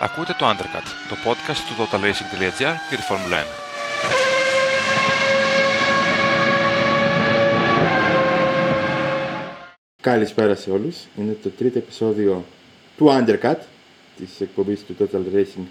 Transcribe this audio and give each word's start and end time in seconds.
Ακούτε 0.00 0.34
το 0.38 0.46
Undercut, 0.46 0.86
το 1.08 1.16
podcast 1.24 1.56
του 1.56 1.74
totalracing.gr 1.82 2.74
και 2.90 2.96
τη 2.96 3.02
Formula 3.08 3.34
1. 3.34 3.44
Καλησπέρα 10.02 10.54
σε 10.54 10.70
όλους. 10.70 10.96
Είναι 11.18 11.36
το 11.42 11.48
τρίτο 11.48 11.78
επεισόδιο 11.78 12.44
του 12.96 13.06
Undercut, 13.06 13.56
της 14.16 14.40
εκπομπής 14.40 14.84
του 14.84 14.96
Total 14.98 15.36
Racing. 15.36 15.66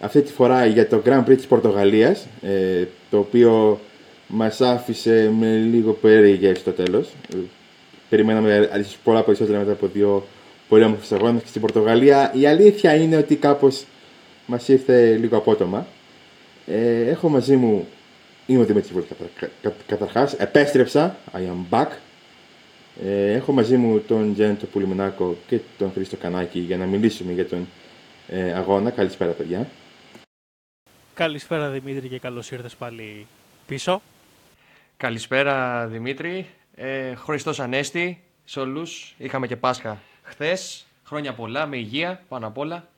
Αυτή 0.00 0.22
τη 0.22 0.32
φορά 0.32 0.66
για 0.66 0.88
το 0.88 1.02
Grand 1.04 1.24
Prix 1.24 1.36
της 1.36 1.46
Πορτογαλίας, 1.46 2.26
ε, 2.42 2.84
το 3.10 3.18
οποίο 3.18 3.80
μας 4.26 4.60
άφησε 4.60 5.32
με 5.38 5.56
λίγο 5.56 5.92
περίεργη 5.92 6.54
στο 6.54 6.70
τέλος. 6.70 7.08
Ε, 7.34 7.36
περιμέναμε 8.08 8.68
αλήθεια 8.72 8.98
πολλά 9.04 9.22
περισσότερα 9.22 9.58
μετά 9.58 9.72
από 9.72 9.86
δύο 9.86 10.26
πολύ 10.72 10.84
όμορφου 10.84 11.14
αγώνε 11.14 11.38
και 11.38 11.46
στην 11.46 11.60
Πορτογαλία. 11.60 12.32
Η 12.34 12.46
αλήθεια 12.46 12.94
είναι 12.94 13.16
ότι 13.16 13.36
κάπως 13.36 13.84
μας 14.46 14.68
ήρθε 14.68 15.16
λίγο 15.16 15.36
απότομα. 15.36 15.86
Ε, 16.66 17.08
έχω 17.08 17.28
μαζί 17.28 17.56
μου. 17.56 17.88
Είμαι 18.46 18.60
ο 18.60 18.64
Δημήτρης 18.64 18.92
Βούλη 18.92 19.06
καταρχάς. 19.86 20.32
Επέστρεψα. 20.32 21.16
I 21.32 21.38
am 21.38 21.78
back. 21.78 21.86
Ε, 23.04 23.32
έχω 23.32 23.52
μαζί 23.52 23.76
μου 23.76 24.00
τον 24.00 24.34
Τζέντο 24.34 24.66
Πουλιμινάκο 24.66 25.36
και 25.46 25.60
τον 25.78 25.92
Χρήστο 25.92 26.16
Κανάκη 26.16 26.58
για 26.58 26.76
να 26.76 26.86
μιλήσουμε 26.86 27.32
για 27.32 27.46
τον 27.46 27.68
ε, 28.28 28.52
αγώνα. 28.52 28.90
Καλησπέρα, 28.90 29.30
παιδιά. 29.30 29.68
Καλησπέρα 31.14 31.70
Δημήτρη 31.70 32.08
και 32.08 32.18
καλώς 32.18 32.50
ήρθες 32.50 32.74
πάλι 32.74 33.26
πίσω. 33.66 34.02
Καλησπέρα 34.96 35.86
Δημήτρη. 35.86 36.46
Ε, 36.74 37.14
Χριστός 37.14 37.60
Ανέστη 37.60 38.22
σε 38.44 38.60
όλους. 38.60 39.14
Είχαμε 39.18 39.46
και 39.46 39.56
Πάσχα 39.56 40.00
χθες. 40.32 40.84
Χρόνια 41.04 41.32
πολλά, 41.32 41.66
με 41.66 41.76
υγεία 41.76 42.22
πάνω 42.28 42.46
απ' 42.46 42.58
όλα. 42.58 42.88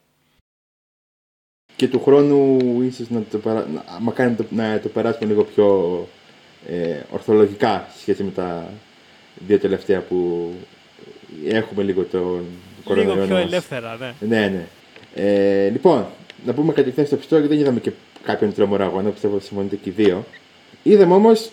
Και 1.76 1.88
του 1.88 2.02
χρόνου 2.02 2.58
ίσως 2.82 3.10
να 3.10 3.22
το, 3.30 3.38
παρα... 3.38 3.66
να, 4.16 4.34
το, 4.34 4.44
να 4.50 4.80
το 4.80 4.88
περάσουμε 4.88 5.26
λίγο 5.26 5.44
πιο 5.44 6.08
ε, 6.66 7.00
ορθολογικά 7.10 7.88
σχέση 8.00 8.22
με 8.22 8.30
τα 8.30 8.70
δύο 9.46 9.58
τελευταία 9.58 10.00
που 10.00 10.50
έχουμε 11.46 11.82
λίγο 11.82 12.02
το 12.02 12.40
κορονοϊό. 12.84 13.14
Λίγο 13.14 13.26
πιο 13.26 13.36
ελεύθερα, 13.36 13.96
ναι. 13.96 14.14
Ναι, 14.20 14.48
ναι. 14.48 14.66
Ε, 15.14 15.68
λοιπόν, 15.68 16.06
να 16.44 16.54
πούμε 16.54 16.72
κατευθείαν 16.72 17.06
στο 17.06 17.16
πιστό, 17.16 17.38
γιατί 17.38 17.54
δεν 17.54 17.62
είδαμε 17.62 17.80
και 17.80 17.92
κάποιον 18.22 18.54
τρομερό 18.54 18.84
αγώνα, 18.84 19.10
πιστεύω 19.10 19.34
ότι 19.34 19.44
συμφωνείτε 19.44 19.76
και 19.76 19.90
οι 19.90 19.92
δύο. 19.92 20.24
Είδαμε 20.82 21.14
όμως 21.14 21.50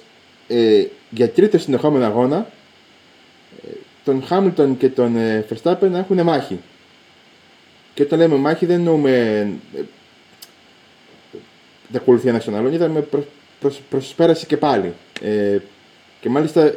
ε, 0.48 0.86
για 1.10 1.30
τρίτο 1.30 1.58
συνεχόμενο 1.58 2.06
αγώνα 2.06 2.50
τον 4.04 4.24
Χάμιλτον 4.24 4.78
και 4.78 4.90
τον 4.90 5.16
ε, 5.16 5.46
Verstappen 5.50 5.90
να 5.92 5.98
έχουν 5.98 6.22
μάχη. 6.22 6.60
Και 7.94 8.04
όταν 8.04 8.20
λέμε 8.20 8.36
μάχη 8.36 8.66
δεν 8.66 8.76
εννοούμε 8.76 9.12
ε, 9.74 9.82
δεν 11.88 12.02
ακολουθεί 12.02 12.28
ένας 12.28 12.42
στον 12.42 12.56
άλλον, 12.56 12.74
είδαμε 12.74 13.02
προς, 13.02 13.26
προς, 13.60 13.82
προσπέραση 13.90 14.46
και 14.46 14.58
πάλι. 14.58 14.94
Ε, 15.22 15.58
και 16.22 16.30
μάλιστα 16.30 16.62
ε, 16.62 16.74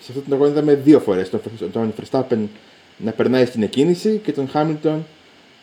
σε 0.00 0.08
αυτό 0.08 0.20
τον 0.20 0.32
αγώνα 0.32 0.50
είδαμε 0.50 0.74
δύο 0.74 1.00
φορές 1.00 1.30
τον, 1.30 1.40
τον 1.72 1.94
Verstappen 2.00 2.38
να 2.96 3.12
περνάει 3.12 3.44
στην 3.44 3.62
εκκίνηση 3.62 4.20
και 4.24 4.32
τον 4.32 4.48
Χάμιλτον 4.48 5.04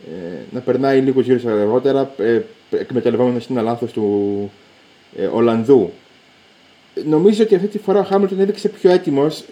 ε, 0.04 0.38
να 0.52 0.60
περνάει 0.60 1.02
λίγο 1.02 1.22
γύρω 1.22 1.52
αργότερα, 1.52 2.14
ε, 2.18 2.42
εκμεταλλευόμενος 2.70 3.50
ένα 3.50 3.62
λάθος 3.62 3.92
του 3.92 4.52
ε, 5.18 5.26
Ολλανδού. 5.26 5.92
Νομίζω 7.06 7.44
ότι 7.44 7.56
αυτή 7.56 7.68
τη 7.68 7.78
φορά 7.78 8.00
ο 8.00 8.04
Χάμιλτον 8.04 8.40
έδειξε 8.40 8.70
πιο 8.70 8.90
έτοιμος 8.92 9.44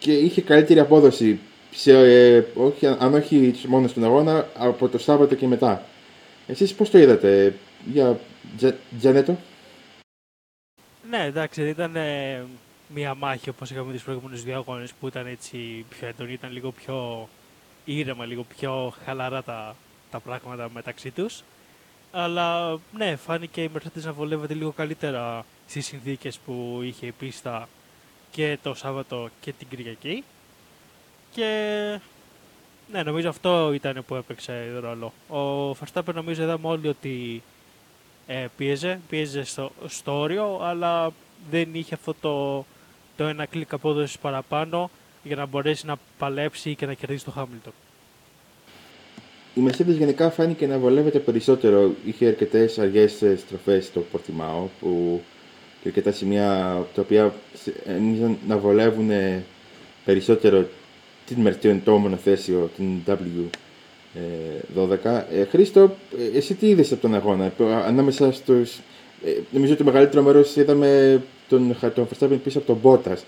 και 0.00 0.12
είχε 0.12 0.42
καλύτερη 0.42 0.80
απόδοση, 0.80 1.38
σε, 1.70 1.92
ε, 1.92 2.44
όχι, 2.54 2.86
αν 2.86 3.14
όχι 3.14 3.54
μόνος 3.66 3.90
στον 3.90 4.04
αγώνα, 4.04 4.48
από 4.54 4.88
το 4.88 4.98
Σάββατο 4.98 5.34
και 5.34 5.46
μετά. 5.46 5.84
Εσείς 6.46 6.74
πώς 6.74 6.90
το 6.90 6.98
είδατε, 6.98 7.54
για 7.92 8.20
Τζανέτο; 8.98 9.36
Ναι, 11.10 11.24
εντάξει, 11.24 11.68
ήταν 11.68 11.96
ε, 11.96 12.44
μια 12.94 13.14
μάχη 13.14 13.48
όπως 13.48 13.70
είχαμε 13.70 13.92
τις 13.92 14.02
προηγούμενες 14.02 14.42
δύο 14.42 14.56
αγώνες 14.56 14.92
που 15.00 15.06
ήταν 15.06 15.26
έτσι 15.26 15.84
πιο 15.88 16.08
έντονη, 16.08 16.32
ήταν 16.32 16.52
λίγο 16.52 16.70
πιο 16.70 17.28
ήρεμα, 17.84 18.24
λίγο 18.24 18.44
πιο 18.56 18.94
χαλαρά 19.04 19.42
τα, 19.42 19.76
τα 20.10 20.20
πράγματα 20.20 20.70
μεταξύ 20.74 21.10
τους. 21.10 21.42
Αλλά 22.12 22.78
ναι, 22.96 23.16
φάνηκε 23.16 23.62
η 23.62 23.70
Mercedes 23.76 24.02
να 24.02 24.12
βολεύεται 24.12 24.54
λίγο 24.54 24.70
καλύτερα 24.70 25.44
στις 25.68 25.86
συνθήκες 25.86 26.38
που 26.38 26.80
είχε 26.82 27.06
η 27.06 27.12
πίστα 27.12 27.68
και 28.30 28.58
το 28.62 28.74
Σάββατο 28.74 29.28
και 29.40 29.52
την 29.52 29.68
Κυριακή. 29.68 30.24
Και 31.32 31.48
ναι, 32.92 33.02
νομίζω 33.02 33.28
αυτό 33.28 33.72
ήταν 33.72 34.04
που 34.06 34.14
έπαιξε 34.14 34.72
ρόλο. 34.80 35.12
Ο 35.28 35.70
Verstappen 35.70 36.14
νομίζω 36.14 36.42
είδαμε 36.42 36.66
όλοι 36.66 36.88
ότι 36.88 37.42
ε, 38.26 38.46
πίεζε, 38.56 39.00
πίεζε 39.08 39.44
στο, 39.44 39.70
στο 39.86 40.18
όριο, 40.18 40.60
αλλά 40.62 41.12
δεν 41.50 41.68
είχε 41.72 41.94
αυτό 41.94 42.14
το, 42.20 42.66
το 43.16 43.24
ένα 43.24 43.46
κλικ 43.46 43.72
απόδοσης 43.72 44.18
παραπάνω 44.18 44.90
για 45.22 45.36
να 45.36 45.46
μπορέσει 45.46 45.86
να 45.86 45.96
παλέψει 46.18 46.74
και 46.74 46.86
να 46.86 46.94
κερδίσει 46.94 47.24
το 47.24 47.30
Χάμιλτον. 47.30 47.72
Η 49.54 49.60
Mercedes 49.66 49.98
γενικά 49.98 50.30
φάνηκε 50.30 50.66
να 50.66 50.78
βολεύεται 50.78 51.18
περισσότερο. 51.18 51.94
Είχε 52.04 52.26
αρκετές 52.26 52.78
αργές 52.78 53.22
στροφές 53.36 53.84
στο 53.84 54.00
Πορτιμάο 54.00 54.68
που 54.80 55.22
και 55.82 55.88
αρκετά 55.88 56.12
σημεία 56.12 56.76
τα 56.94 57.02
οποία 57.02 57.34
να 58.46 58.56
βολεύουν 58.56 59.10
περισσότερο 60.04 60.66
την 61.26 61.40
μερτιοντόμενο 61.40 62.16
θέσιο, 62.16 62.70
την 62.76 63.16
W12. 64.76 65.22
Ε, 65.32 65.44
Χρήστο, 65.50 65.96
ε, 66.34 66.36
εσύ 66.36 66.54
τι 66.54 66.68
είδες 66.68 66.92
από 66.92 67.00
τον 67.00 67.14
αγώνα, 67.14 67.52
ανάμεσα 67.86 68.32
στους... 68.32 68.78
Ε, 69.24 69.30
νομίζω 69.50 69.72
ότι 69.72 69.82
το 69.82 69.90
μεγαλύτερο 69.90 70.22
μέρος 70.22 70.56
είδαμε 70.56 71.22
τον, 71.48 71.76
τον 71.94 72.08
Verstappen 72.08 72.38
πίσω 72.44 72.58
από 72.58 72.66
τον 72.66 72.80
Bottas, 72.82 73.18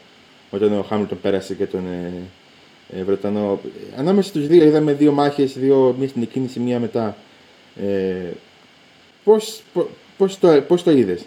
όταν 0.50 0.78
ο 0.78 0.82
Χάμιλτον 0.82 1.20
πέρασε 1.20 1.54
και 1.54 1.66
τον 1.66 1.84
ε, 2.96 3.02
Βρετανό. 3.02 3.60
Ανάμεσα 3.96 4.28
στους 4.28 4.46
δύο 4.46 4.64
είδαμε 4.64 4.92
δύο 4.92 5.12
μάχες, 5.12 5.58
δύο, 5.58 5.94
μία 5.98 6.08
στην 6.08 6.22
εκκίνηση, 6.22 6.60
μία 6.60 6.80
μετά. 6.80 7.16
Ε, 7.76 8.30
πώς, 9.24 9.62
πώς, 10.16 10.38
το, 10.38 10.62
πώς 10.66 10.82
το 10.82 10.90
είδες; 10.90 11.24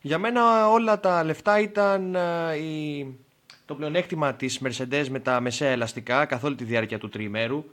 Για 0.00 0.18
μένα 0.18 0.68
όλα 0.68 1.00
τα 1.00 1.24
λεφτά 1.24 1.60
ήταν 1.60 2.14
ε, 2.14 2.56
η... 2.56 3.06
το 3.66 3.74
πλεονέκτημα 3.74 4.34
της 4.34 4.60
Mercedes 4.64 5.06
με 5.10 5.20
τα 5.20 5.40
μεσαία 5.40 5.70
ελαστικά 5.70 6.24
καθ' 6.24 6.44
όλη 6.44 6.54
τη 6.54 6.64
διάρκεια 6.64 6.98
του 6.98 7.08
τριημέρου. 7.08 7.64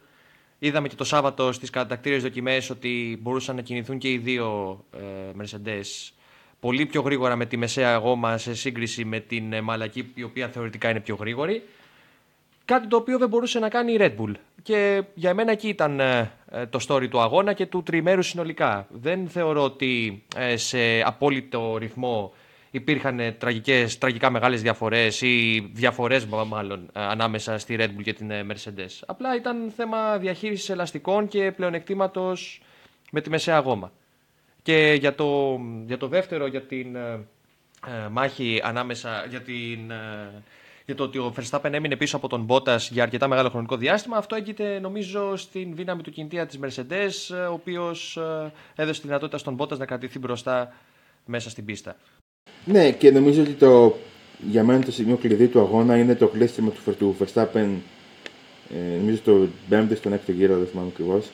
Είδαμε 0.59 0.87
και 0.87 0.95
το 0.95 1.03
Σάββατο 1.03 1.51
στις 1.51 1.69
κατακτήριες 1.69 2.23
δοκιμές 2.23 2.69
ότι 2.69 3.19
μπορούσαν 3.21 3.55
να 3.55 3.61
κινηθούν 3.61 3.97
και 3.97 4.11
οι 4.11 4.17
δύο 4.17 4.79
ε, 4.91 4.99
Mercedes 5.41 6.11
πολύ 6.59 6.85
πιο 6.85 7.01
γρήγορα 7.01 7.35
με 7.35 7.45
τη 7.45 7.57
μεσαία 7.57 7.95
γόμα 7.95 8.37
σε 8.37 8.55
σύγκριση 8.55 9.05
με 9.05 9.19
την 9.19 9.53
ε, 9.53 9.61
μαλακή 9.61 10.11
η 10.13 10.23
οποία 10.23 10.47
θεωρητικά 10.47 10.89
είναι 10.89 10.99
πιο 10.99 11.15
γρήγορη. 11.15 11.63
Κάτι 12.67 12.87
το 12.87 12.95
οποίο 12.95 13.17
δεν 13.17 13.29
μπορούσε 13.29 13.59
να 13.59 13.69
κάνει 13.69 13.93
η 13.93 13.97
Red 13.99 14.15
Bull. 14.17 14.31
Και 14.63 15.03
για 15.13 15.33
μένα 15.33 15.51
εκεί 15.51 15.67
ήταν 15.67 15.99
ε, 15.99 16.31
ε, 16.51 16.65
το 16.65 16.79
story 16.87 17.07
του 17.09 17.19
αγώνα 17.19 17.53
και 17.53 17.65
του 17.65 17.83
τριμέρου 17.83 18.21
συνολικά. 18.21 18.87
Δεν 18.89 19.27
θεωρώ 19.27 19.63
ότι 19.63 20.23
ε, 20.35 20.57
σε 20.57 21.01
απόλυτο 21.01 21.77
ρυθμό 21.77 22.33
υπήρχαν 22.71 23.35
τραγικές, 23.37 23.97
τραγικά 23.97 24.29
μεγάλες 24.29 24.61
διαφορές 24.61 25.21
ή 25.21 25.69
διαφορές 25.73 26.25
μάλλον 26.25 26.89
ανάμεσα 26.93 27.57
στη 27.57 27.75
Red 27.79 27.87
Bull 27.87 28.03
και 28.03 28.13
την 28.13 28.31
Mercedes. 28.31 29.01
Απλά 29.05 29.35
ήταν 29.35 29.71
θέμα 29.75 30.17
διαχείρισης 30.17 30.69
ελαστικών 30.69 31.27
και 31.27 31.51
πλεονεκτήματος 31.51 32.61
με 33.11 33.21
τη 33.21 33.29
μεσαία 33.29 33.59
γόμα. 33.59 33.91
Και 34.61 34.95
για 34.99 35.15
το, 35.15 35.59
για 35.85 35.97
το 35.97 36.07
δεύτερο, 36.07 36.47
για 36.47 36.61
την 36.61 36.97
μάχη 38.11 38.61
ανάμεσα, 38.63 39.25
για 39.29 39.41
την 39.41 39.91
για 40.87 40.95
το 40.95 41.03
ότι 41.03 41.17
ο 41.17 41.33
Verstappen 41.37 41.71
έμεινε 41.71 41.95
πίσω 41.95 42.17
από 42.17 42.27
τον 42.27 42.45
Bottas 42.49 42.77
για 42.89 43.03
αρκετά 43.03 43.27
μεγάλο 43.27 43.49
χρονικό 43.49 43.77
διάστημα. 43.77 44.17
Αυτό 44.17 44.35
έγινε 44.35 44.79
νομίζω 44.79 45.35
στην 45.35 45.75
δύναμη 45.75 46.01
του 46.01 46.11
κινητήρα 46.11 46.45
της 46.45 46.59
Mercedes, 46.61 47.35
ο 47.49 47.53
οποίος 47.53 48.17
ε, 48.17 48.51
έδωσε 48.75 49.01
τη 49.01 49.07
δυνατότητα 49.07 49.37
στον 49.37 49.57
Bottas 49.59 49.77
να 49.77 49.85
κρατηθεί 49.85 50.19
μπροστά 50.19 50.73
μέσα 51.25 51.49
στην 51.49 51.65
πίστα. 51.65 51.95
Ναι, 52.65 52.91
και 52.91 53.11
νομίζω 53.11 53.41
ότι 53.41 53.51
το, 53.51 53.95
για 54.49 54.63
μένα 54.63 54.83
το 54.83 54.91
σημείο 54.91 55.15
κλειδί 55.15 55.47
του 55.47 55.59
αγώνα 55.59 55.97
είναι 55.97 56.15
το 56.15 56.27
κλείστημα 56.27 56.71
του, 56.71 56.95
του 56.95 57.15
Verstappen. 57.19 57.67
Ε, 58.73 58.97
νομίζω 58.97 59.17
στο 59.17 59.47
5ο 59.69 59.95
στον 59.95 60.13
6ο 60.13 60.33
γύρο, 60.33 60.57
δεν 60.57 60.67
θυμάμαι 60.67 60.89
ακριβώς. 60.93 61.29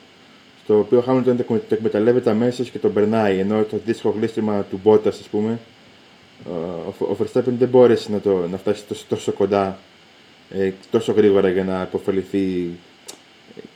Στο 0.64 0.78
οποίο 0.78 0.98
ο 0.98 1.02
Χάμιλτον 1.02 1.36
το 1.36 1.60
εκμεταλλεύεται 1.68 2.30
αμέσως 2.30 2.70
και 2.70 2.78
τον 2.78 2.92
περνάει. 2.92 3.38
Ενώ 3.38 3.62
το 3.62 3.76
αντίστοιχο 3.76 4.10
κλείστημα 4.10 4.62
του 4.62 4.80
Bottas, 4.84 5.06
ας 5.06 5.28
πούμε, 5.30 5.58
ο 6.98 7.16
Verstappen 7.18 7.52
δεν 7.58 7.68
μπόρεσε 7.68 8.12
να, 8.12 8.20
το, 8.20 8.46
να 8.50 8.56
φτάσει 8.56 8.84
τόσο, 8.84 9.04
τόσο 9.08 9.32
κοντά 9.32 9.78
ε, 10.50 10.72
τόσο 10.90 11.12
γρήγορα 11.12 11.48
για 11.48 11.64
να 11.64 11.80
αποφεληθεί 11.80 12.70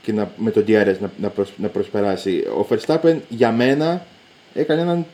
και 0.03 0.13
να, 0.13 0.33
με 0.37 0.51
τον 0.51 0.65
DRS 0.67 0.97
να, 1.01 1.11
να, 1.21 1.33
να 1.57 1.69
προσπεράσει. 1.69 2.39
Ο 2.39 2.67
Verstappen 2.71 3.17
για 3.29 3.53
μένα 3.53 4.07
έκανε 4.55 4.81
έναν 4.81 5.07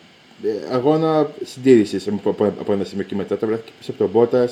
ε, 0.45 0.75
αγώνα 0.75 1.31
συντήρησης 1.45 2.09
από, 2.09 2.31
από, 2.31 2.45
από, 2.45 2.73
ένα 2.73 2.85
σημείο 2.85 3.05
και 3.05 3.15
μετά. 3.15 3.37
Το 3.37 3.47
βρέθηκε 3.47 3.73
πίσω 3.79 3.91
από 3.91 4.05
τον 4.05 4.13
Bottas. 4.15 4.49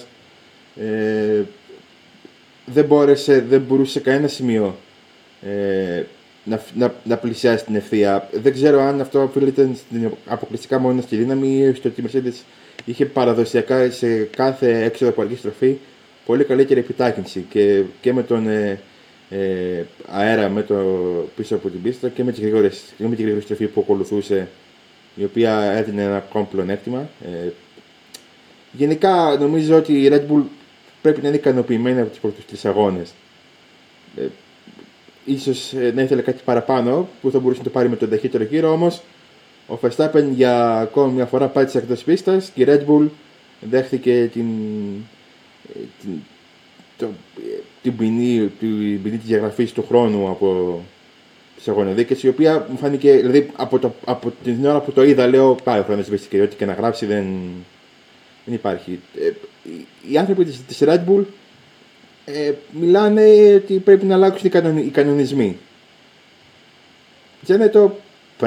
Ε, 0.82 1.42
δεν 2.66 2.84
μπόρεσε, 2.84 3.40
δεν 3.40 3.60
μπορούσε 3.60 3.92
σε 3.92 4.00
κανένα 4.00 4.28
σημείο 4.28 4.76
ε, 5.42 6.02
να, 6.44 6.62
να, 6.74 6.94
να 7.04 7.16
πλησιάσει 7.16 7.64
την 7.64 7.74
ευθεία. 7.74 8.28
Δεν 8.32 8.52
ξέρω 8.52 8.80
αν 8.80 9.00
αυτό 9.00 9.22
οφείλεται 9.22 9.70
στην 9.74 10.10
αποκλειστικά 10.26 10.78
μόνο 10.78 11.00
στη 11.00 11.16
δύναμη 11.16 11.48
ή 11.48 11.74
στο 11.74 11.88
ότι 11.88 12.00
η 12.00 12.04
Mercedes 12.12 12.44
είχε 12.84 13.06
παραδοσιακά 13.06 13.90
σε 13.90 14.22
κάθε 14.22 14.84
έξοδο 14.84 15.10
από 15.10 15.22
αργή 15.22 15.36
στροφή 15.36 15.78
πολύ 16.26 16.44
καλύτερη 16.44 16.80
επιτάχυνση 16.80 17.46
και, 17.50 17.82
και 18.00 18.12
με 18.12 18.22
τον 18.22 18.48
ε, 18.48 18.80
ε, 19.30 19.84
αέρα 20.06 20.48
με 20.48 20.62
το 20.62 20.74
πίσω 21.36 21.54
από 21.54 21.68
την 21.68 21.82
πίστα 21.82 22.08
και 22.08 22.24
με, 22.24 22.32
τις 22.32 22.40
γρήγορες, 22.40 22.82
και 22.96 23.06
με 23.06 23.16
τη 23.16 23.22
γρήγορη 23.22 23.42
στροφή 23.42 23.66
που 23.66 23.80
ακολουθούσε 23.80 24.48
η 25.14 25.24
οποία 25.24 25.60
έδινε 25.60 26.02
ένα 26.02 26.16
ακόμα 26.16 26.44
πλεονέκτημα. 26.44 27.08
Ε, 27.24 27.48
γενικά 28.72 29.36
νομίζω 29.40 29.76
ότι 29.76 29.92
η 29.92 30.08
Red 30.12 30.32
Bull 30.32 30.42
πρέπει 31.02 31.20
να 31.22 31.28
είναι 31.28 31.36
ικανοποιημένη 31.36 32.00
από 32.00 32.10
τους 32.10 32.18
πρώτους 32.18 32.44
τρεις 32.44 32.64
αγώνες. 32.64 33.12
Ε, 34.16 34.22
ίσως 35.24 35.72
ε, 35.72 35.92
να 35.94 36.02
ήθελε 36.02 36.22
κάτι 36.22 36.40
παραπάνω 36.44 37.08
που 37.20 37.30
θα 37.30 37.38
μπορούσε 37.38 37.58
να 37.58 37.64
το 37.64 37.70
πάρει 37.70 37.88
με 37.88 37.96
τον 37.96 38.10
ταχύτερο 38.10 38.44
γύρο 38.44 38.72
όμως 38.72 39.02
ο 39.72 39.78
Verstappen 39.82 40.24
για 40.34 40.78
ακόμη 40.78 41.12
μια 41.12 41.26
φορά 41.26 41.46
πάτησε 41.48 41.78
εκτός 41.78 42.02
πίστας 42.02 42.50
και 42.54 42.62
η 42.62 42.66
Red 42.68 42.80
Bull 42.88 43.08
δέχθηκε 43.60 44.30
την, 44.32 44.46
ε, 45.74 45.78
την, 46.00 46.10
το, 46.96 47.08
την 47.82 47.96
ποινή, 47.96 48.52
την 48.58 49.02
ποινή 49.02 49.16
της 49.16 49.26
διαγραφής 49.26 49.72
του 49.72 49.84
χρόνου 49.88 50.28
από 50.28 50.80
τις 51.56 51.68
αγωνιοδίκες 51.68 52.22
η 52.22 52.28
οποία 52.28 52.66
μου 52.70 52.76
φάνηκε, 52.76 53.12
δηλαδή 53.12 53.50
από, 53.56 53.78
το, 53.78 53.94
από 54.04 54.32
την 54.44 54.66
ώρα 54.66 54.80
που 54.80 54.92
το 54.92 55.02
είδα 55.02 55.26
λέω 55.26 55.54
πάει 55.64 55.80
ο 55.80 55.82
χρόνος 55.82 56.26
και 56.28 56.40
ό,τι 56.40 56.56
και 56.56 56.64
να 56.64 56.72
γράψει 56.72 57.06
δεν, 57.06 57.24
δεν 58.44 58.54
υπάρχει. 58.54 59.00
Ε, 59.20 59.30
οι 60.10 60.18
άνθρωποι 60.18 60.44
της, 60.44 60.64
της 60.66 60.78
Red 60.80 61.00
Bull 61.08 61.24
ε, 62.24 62.52
μιλάνε 62.70 63.54
ότι 63.54 63.78
πρέπει 63.78 64.04
να 64.04 64.14
αλλάξουν 64.14 64.50
οι, 64.76 64.90
κανονισμοί. 64.90 65.58
Δεν 67.40 67.70
το 67.70 67.96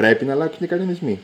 πρέπει 0.00 0.24
να 0.24 0.32
αλλάξουν 0.32 0.64
οι 0.64 0.66
κανονισμοί. 0.66 1.20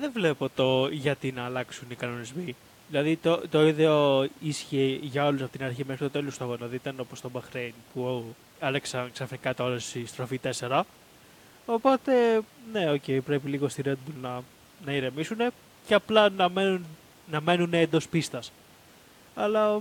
Δεν 0.00 0.10
βλέπω 0.12 0.48
το 0.54 0.88
γιατί 0.88 1.32
να 1.32 1.44
αλλάξουν 1.44 1.86
οι 1.90 1.94
κανονισμοί. 1.94 2.56
Δηλαδή 2.88 3.16
το, 3.16 3.42
το 3.50 3.66
ίδιο 3.66 4.26
ίσχυε 4.40 4.98
για 5.02 5.26
όλους 5.26 5.42
από 5.42 5.52
την 5.52 5.64
αρχή 5.64 5.84
μέχρι 5.86 6.04
το 6.04 6.10
τέλος 6.10 6.36
του 6.36 6.44
αγώνα. 6.44 6.56
Δηλαδή 6.56 6.76
ήταν 6.76 6.94
όπως 6.98 7.20
το 7.20 7.30
Μπαχρέιν 7.30 7.72
που 7.94 8.24
άλλαξαν 8.60 9.10
ξαφνικά 9.12 9.54
τα 9.54 9.64
όλα 9.64 9.78
στη 9.78 10.06
στροφή 10.06 10.40
4. 10.58 10.82
Οπότε, 11.66 12.12
ναι, 12.72 12.90
OK, 12.90 13.02
okay, 13.06 13.18
πρέπει 13.24 13.48
λίγο 13.48 13.68
στη 13.68 13.82
Red 13.84 13.90
Bull 13.90 14.14
να, 14.22 14.42
να 14.84 14.92
ηρεμήσουν 14.92 15.38
και 15.86 15.94
απλά 15.94 16.28
να 16.28 16.48
μένουν, 16.48 16.86
να 17.30 17.40
μένουν 17.40 17.74
εντός 17.74 18.08
πίστας. 18.08 18.52
Αλλά 19.34 19.80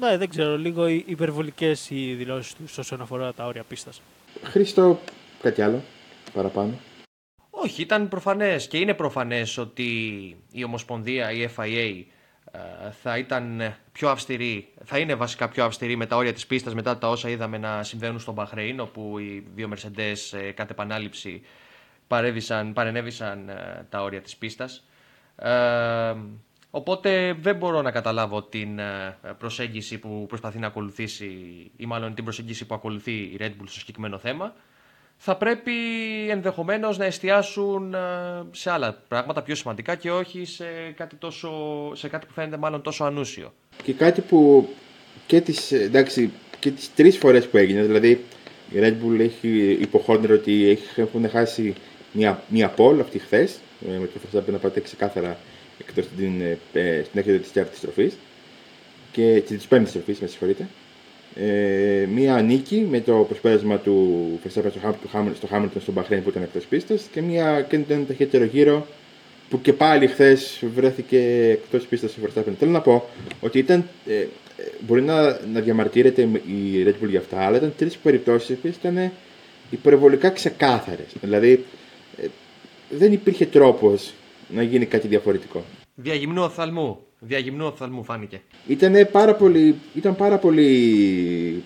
ναι, 0.00 0.16
δεν 0.16 0.28
ξέρω, 0.28 0.58
λίγο 0.58 0.86
υπερβολικές 0.86 1.90
οι 1.90 2.14
δηλώσεις 2.14 2.54
τους 2.54 2.78
όσον 2.78 3.00
αφορά 3.00 3.32
τα 3.32 3.46
όρια 3.46 3.62
πίστας. 3.62 4.00
Χρήστο, 4.42 4.98
κάτι 5.42 5.62
άλλο 5.62 5.82
παραπάνω. 6.32 6.72
Όχι, 7.62 7.82
ήταν 7.82 8.08
προφανές 8.08 8.68
και 8.68 8.78
είναι 8.78 8.94
προφανές 8.94 9.58
ότι 9.58 9.84
η 10.52 10.64
Ομοσπονδία, 10.64 11.30
η 11.32 11.48
FIA, 11.56 12.04
ε, 12.52 12.90
θα 12.90 13.18
ήταν 13.18 13.74
πιο 13.92 14.08
αυστηρή, 14.08 14.68
θα 14.84 14.98
είναι 14.98 15.14
βασικά 15.14 15.48
πιο 15.48 15.64
αυστηρή 15.64 15.96
με 15.96 16.06
τα 16.06 16.16
όρια 16.16 16.32
της 16.32 16.46
πίστας 16.46 16.74
μετά 16.74 16.98
τα 16.98 17.08
όσα 17.08 17.28
είδαμε 17.28 17.58
να 17.58 17.82
συμβαίνουν 17.82 18.18
στον 18.18 18.34
Μπαχρέιν 18.34 18.80
όπου 18.80 19.18
οι 19.18 19.46
δύο 19.54 19.68
Mercedes 19.74 20.38
ε, 20.38 20.50
κατ' 20.50 20.70
επανάληψη 20.70 21.42
παρενέβησαν 22.74 23.48
ε, 23.48 23.86
τα 23.88 24.02
όρια 24.02 24.20
της 24.20 24.36
πίστας. 24.36 24.84
Οπότε 26.70 27.32
δεν 27.40 27.56
μπορώ 27.56 27.82
να 27.82 27.90
καταλάβω 27.90 28.42
την 28.42 28.80
προσέγγιση 29.38 29.98
που 29.98 30.24
προσπαθεί 30.28 30.58
να 30.58 30.66
ακολουθήσει 30.66 31.26
ή 31.76 31.86
μάλλον 31.86 32.14
την 32.14 32.24
προσέγγιση 32.24 32.66
που 32.66 32.74
ακολουθεί 32.74 33.12
η 33.12 33.36
Red 33.40 33.48
Bull 33.50 33.66
στο 33.66 33.78
συγκεκριμένο 33.78 34.18
θέμα 34.18 34.54
θα 35.20 35.36
πρέπει 35.36 35.72
ενδεχομένως 36.28 36.98
να 36.98 37.04
εστιάσουν 37.04 37.94
ε, 37.94 37.98
σε 38.50 38.70
άλλα 38.70 39.02
πράγματα 39.08 39.42
πιο 39.42 39.54
σημαντικά 39.54 39.94
και 39.94 40.10
όχι 40.10 40.44
σε 40.44 40.64
κάτι, 40.96 41.16
τόσο, 41.16 41.50
σε 41.94 42.08
κάτι 42.08 42.26
που 42.26 42.32
φαίνεται 42.32 42.56
μάλλον 42.56 42.82
τόσο 42.82 43.04
ανούσιο. 43.04 43.52
Και 43.82 43.92
κάτι 43.92 44.20
που 44.20 44.68
και 45.26 45.40
τις, 45.40 45.72
εντάξει, 45.72 46.32
και 46.58 46.70
τις 46.70 46.94
τρεις 46.94 47.18
φορές 47.18 47.48
που 47.48 47.56
έγινε, 47.56 47.82
δηλαδή 47.82 48.10
η 48.70 48.76
Red 48.76 48.92
Bull 48.92 49.18
έχει 49.18 49.78
υποχώρνει 49.80 50.32
ότι 50.32 50.78
έχουν 50.96 51.28
χάσει 51.28 51.74
μια, 52.12 52.42
μια 52.48 52.68
πόλ 52.68 53.00
αυτή 53.00 53.18
χθες, 53.18 53.58
ε, 53.88 53.98
με 53.98 54.06
το 54.06 54.20
Verstappen 54.38 54.52
να 54.52 54.58
πάτε 54.58 54.80
ξεκάθαρα 54.80 55.38
εκτός 55.78 56.04
στην, 56.04 56.40
ε, 56.72 57.02
στην 57.04 57.20
έκδοση 57.20 57.38
της 57.38 57.52
τέταρτης 57.52 57.80
τροφής 57.80 58.16
και 59.12 59.42
της 59.46 59.66
πέμπτης 59.66 59.92
τροφής, 59.92 60.18
με 60.20 60.26
συγχωρείτε 60.26 60.68
ε, 61.40 62.06
μία 62.14 62.42
νίκη 62.42 62.86
με 62.90 63.00
το 63.00 63.12
προσπέρασμα 63.12 63.76
του 63.76 64.26
Verstappen 64.44 64.70
στο 65.34 65.48
Hamilton 65.52 65.80
στο 65.80 65.92
Μπαχρέιν 65.92 66.22
που 66.22 66.28
ήταν 66.28 66.42
εκτός 66.42 66.66
πίστας 66.66 67.02
και, 67.12 67.20
μία, 67.20 67.66
και 67.68 67.80
ένα 67.88 68.04
ταχύτερο 68.04 68.44
γύρο 68.44 68.86
που 69.50 69.60
και 69.60 69.72
πάλι 69.72 70.06
χθες 70.06 70.62
βρέθηκε 70.74 71.48
εκτός 71.50 71.86
πίστας 71.86 72.16
ο 72.16 72.20
Verstappen. 72.24 72.52
Θέλω 72.58 72.70
να 72.70 72.80
πω 72.80 73.04
ότι 73.40 73.58
ήταν, 73.58 73.88
ε, 74.06 74.26
μπορεί 74.80 75.02
να, 75.02 75.40
να 75.52 75.60
διαμαρτύρεται 75.60 76.22
η 76.46 76.84
Red 76.86 77.04
Bull 77.04 77.08
για 77.08 77.18
αυτά, 77.18 77.40
αλλά 77.40 77.56
ήταν 77.56 77.74
τρεις 77.76 77.96
περιπτώσεις 77.96 78.56
που 78.56 78.66
ήταν 78.66 79.12
υπερβολικά 79.70 80.30
ξεκάθαρες. 80.30 81.06
Δηλαδή 81.20 81.64
ε, 82.22 82.26
δεν 82.90 83.12
υπήρχε 83.12 83.46
τρόπος 83.46 84.12
να 84.54 84.62
γίνει 84.62 84.86
κάτι 84.86 85.08
διαφορετικό. 85.08 85.64
Διαγυμνού 85.94 86.42
οφθαλμού. 87.20 87.28
Διαγυμνού 87.28 87.66
οφθαλμού 87.66 88.04
φάνηκε. 88.04 88.40
Ήταν 88.66 89.08
πάρα 89.12 89.34
πολύ, 89.34 89.74
ήταν 89.94 90.16
πάρα 90.16 90.38
πολύ 90.38 91.62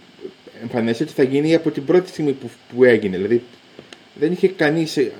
εμφανές 0.62 1.00
ότι 1.00 1.12
θα 1.12 1.22
γίνει 1.22 1.54
από 1.54 1.70
την 1.70 1.84
πρώτη 1.84 2.08
στιγμή 2.08 2.32
που, 2.32 2.50
που 2.75 2.84
έγινε. 2.84 3.16
Δηλαδή 3.16 3.43
δεν 4.14 4.32
είχε 4.32 4.49
κανείς 4.49 4.96
ε, 4.96 5.12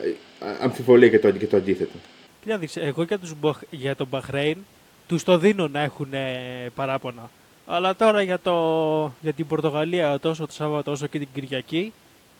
αμφιβολία 0.61 1.09
για 1.09 1.21
το, 1.21 1.29
για 1.29 1.49
το 1.49 1.57
αντίθετο. 1.57 1.99
Κοίταξε, 2.43 2.81
εγώ 2.81 3.03
για, 3.03 3.19
τους, 3.19 3.35
για 3.71 3.97
τον 3.97 4.07
Μπαχρέιν 4.11 4.59
τους 5.07 5.23
το 5.23 5.39
δίνω 5.39 5.69
να 5.69 5.81
έχουν 5.81 6.09
παράπονα. 6.75 7.31
Αλλά 7.67 7.97
τώρα 7.97 8.23
για, 8.23 8.39
το, 8.39 8.53
για 9.21 9.33
την 9.33 9.47
Πορτογαλία 9.47 10.19
τόσο 10.19 10.47
το 10.47 10.53
Σάββατο 10.53 10.91
όσο 10.91 11.07
και 11.07 11.19
την 11.19 11.29
Κυριακή 11.35 11.93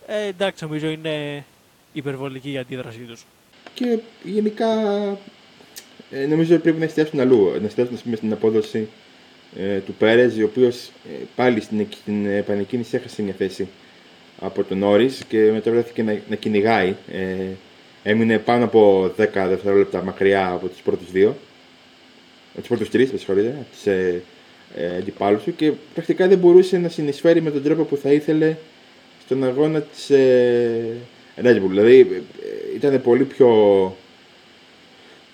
ε, 0.07 0.27
εντάξει 0.27 0.63
νομίζω 0.63 0.87
είναι 0.87 1.45
υπερβολική 1.93 2.51
η 2.51 2.57
αντίδρασή 2.57 2.99
τους. 2.99 3.25
Και 3.73 3.99
γενικά 4.23 4.67
ε, 6.13 6.25
νομίζω 6.25 6.53
ότι 6.53 6.63
πρέπει 6.63 6.79
να 6.79 6.85
εστιάσουν 6.85 7.19
αλλού. 7.19 7.51
Να 7.59 7.65
εστιάσουν 7.65 7.99
πούμε, 8.03 8.15
στην 8.15 8.31
απόδοση 8.31 8.87
ε, 9.57 9.77
του 9.77 9.93
Πέρε, 9.93 10.25
ο 10.25 10.43
οποίος 10.43 10.87
ε, 10.87 11.23
πάλι 11.35 11.61
στην, 11.61 11.87
στην 11.91 12.25
επανεκκίνηση 12.25 12.95
έχασε 12.95 13.21
μια 13.21 13.33
θέση 13.37 13.67
από 14.39 14.63
τον 14.63 14.77
Νόρι 14.77 15.09
και 15.27 15.51
μετά 15.51 15.71
βρέθηκε 15.71 16.03
να, 16.03 16.19
να 16.29 16.35
κυνηγάει. 16.35 16.95
Ε, 17.11 17.45
έμεινε 18.03 18.37
πάνω 18.37 18.63
από 18.63 19.03
10 19.05 19.11
δευτερόλεπτα 19.33 20.03
μακριά 20.03 20.49
από 20.49 20.67
τους 20.67 20.81
πρώτους 20.81 21.11
δύο. 21.11 21.35
Από 22.51 22.59
τους 22.59 22.67
πρώτους 22.67 22.89
τρεις, 22.89 23.11
με 23.11 23.17
συγχωρείτε, 23.17 23.47
από 23.47 23.65
τους 23.71 23.85
ε, 23.85 24.21
ε, 24.75 24.97
αντιπάλους 24.97 25.43
του 25.43 25.55
και 25.55 25.71
πρακτικά 25.93 26.27
δεν 26.27 26.37
μπορούσε 26.37 26.77
να 26.77 26.89
συνεισφέρει 26.89 27.41
με 27.41 27.51
τον 27.51 27.63
τρόπο 27.63 27.83
που 27.83 27.97
θα 27.97 28.11
ήθελε 28.11 28.55
στον 29.25 29.43
αγώνα 29.43 29.81
της 29.81 30.09
ε, 30.09 30.97
Red 31.43 31.55
Bull. 31.55 31.69
Δηλαδή 31.69 31.99
ε, 31.99 32.75
ήταν 32.75 33.01
πολύ 33.01 33.23
πιο 33.23 33.47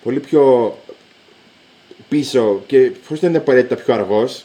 πολύ 0.02 0.20
πιο 0.20 0.76
πίσω 2.08 2.62
και 2.66 2.92
χωρίς 3.06 3.22
να 3.22 3.28
είναι 3.28 3.38
απαραίτητα 3.38 3.76
πιο 3.76 3.94
αργός 3.94 4.44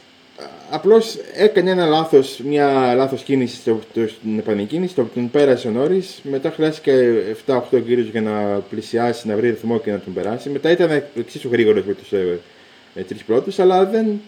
απλώς 0.69 1.17
έκανε 1.33 1.71
ένα 1.71 1.85
λάθος, 1.85 2.39
μια 2.43 2.93
λάθος 2.95 3.23
κίνηση 3.23 3.55
στο, 3.55 3.79
στην 3.91 4.37
επανεκκίνηση, 4.37 4.95
το 4.95 5.07
τον 5.13 5.31
πέρασε 5.31 5.67
ο 5.67 5.71
Νόρις, 5.71 6.19
μετά 6.23 6.51
χρειάστηκε 6.51 7.21
7-8 7.45 7.61
γύρους 7.85 8.07
για 8.07 8.21
να 8.21 8.63
πλησιάσει, 8.69 9.27
να 9.27 9.35
βρει 9.35 9.49
ρυθμό 9.49 9.79
και 9.79 9.91
να 9.91 9.99
τον 9.99 10.13
περάσει. 10.13 10.49
Μετά 10.49 10.71
ήταν 10.71 11.03
εξίσου 11.15 11.49
γρήγορος 11.51 11.85
με 11.85 11.93
τους 11.93 12.11
ε, 12.11 12.39
ε, 12.95 13.01
τρεις 13.01 13.23
πρώτους, 13.23 13.59
αλλά 13.59 13.85
δεν, 13.85 14.21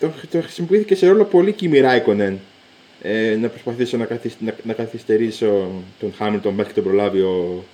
το, 0.00 0.10
το 0.30 0.40
χρησιμοποιήθηκε 0.40 0.94
σε 0.94 1.06
ρόλο 1.06 1.24
πολύ 1.24 1.52
Κιμιράικονεν 1.52 2.38
ε, 3.02 3.36
να 3.40 3.48
προσπαθήσω 3.48 3.96
να, 3.96 4.08
να, 4.38 4.54
να 4.62 4.72
καθυστερήσω 4.72 5.70
τον 6.00 6.12
Χάμιλτον 6.16 6.54
μέχρι 6.54 6.72
τον 6.72 6.84
προλάβει 6.84 7.20
ο, 7.20 7.64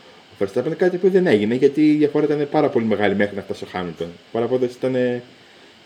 ο 0.42 0.48
Verstappen 0.54 0.76
κάτι 0.76 0.96
που 0.96 1.10
δεν 1.10 1.26
έγινε 1.26 1.54
γιατί 1.54 1.90
η 1.90 1.96
διαφορά 1.96 2.24
ήταν 2.24 2.48
πάρα 2.50 2.68
πολύ 2.68 2.84
μεγάλη 2.84 3.14
μέχρι 3.14 3.36
να 3.36 3.42
φτάσει 3.42 3.64
ο 3.64 3.66
Χάμιλτον. 3.70 4.08
Παραπόδοση 4.32 4.76
ήταν 4.78 5.22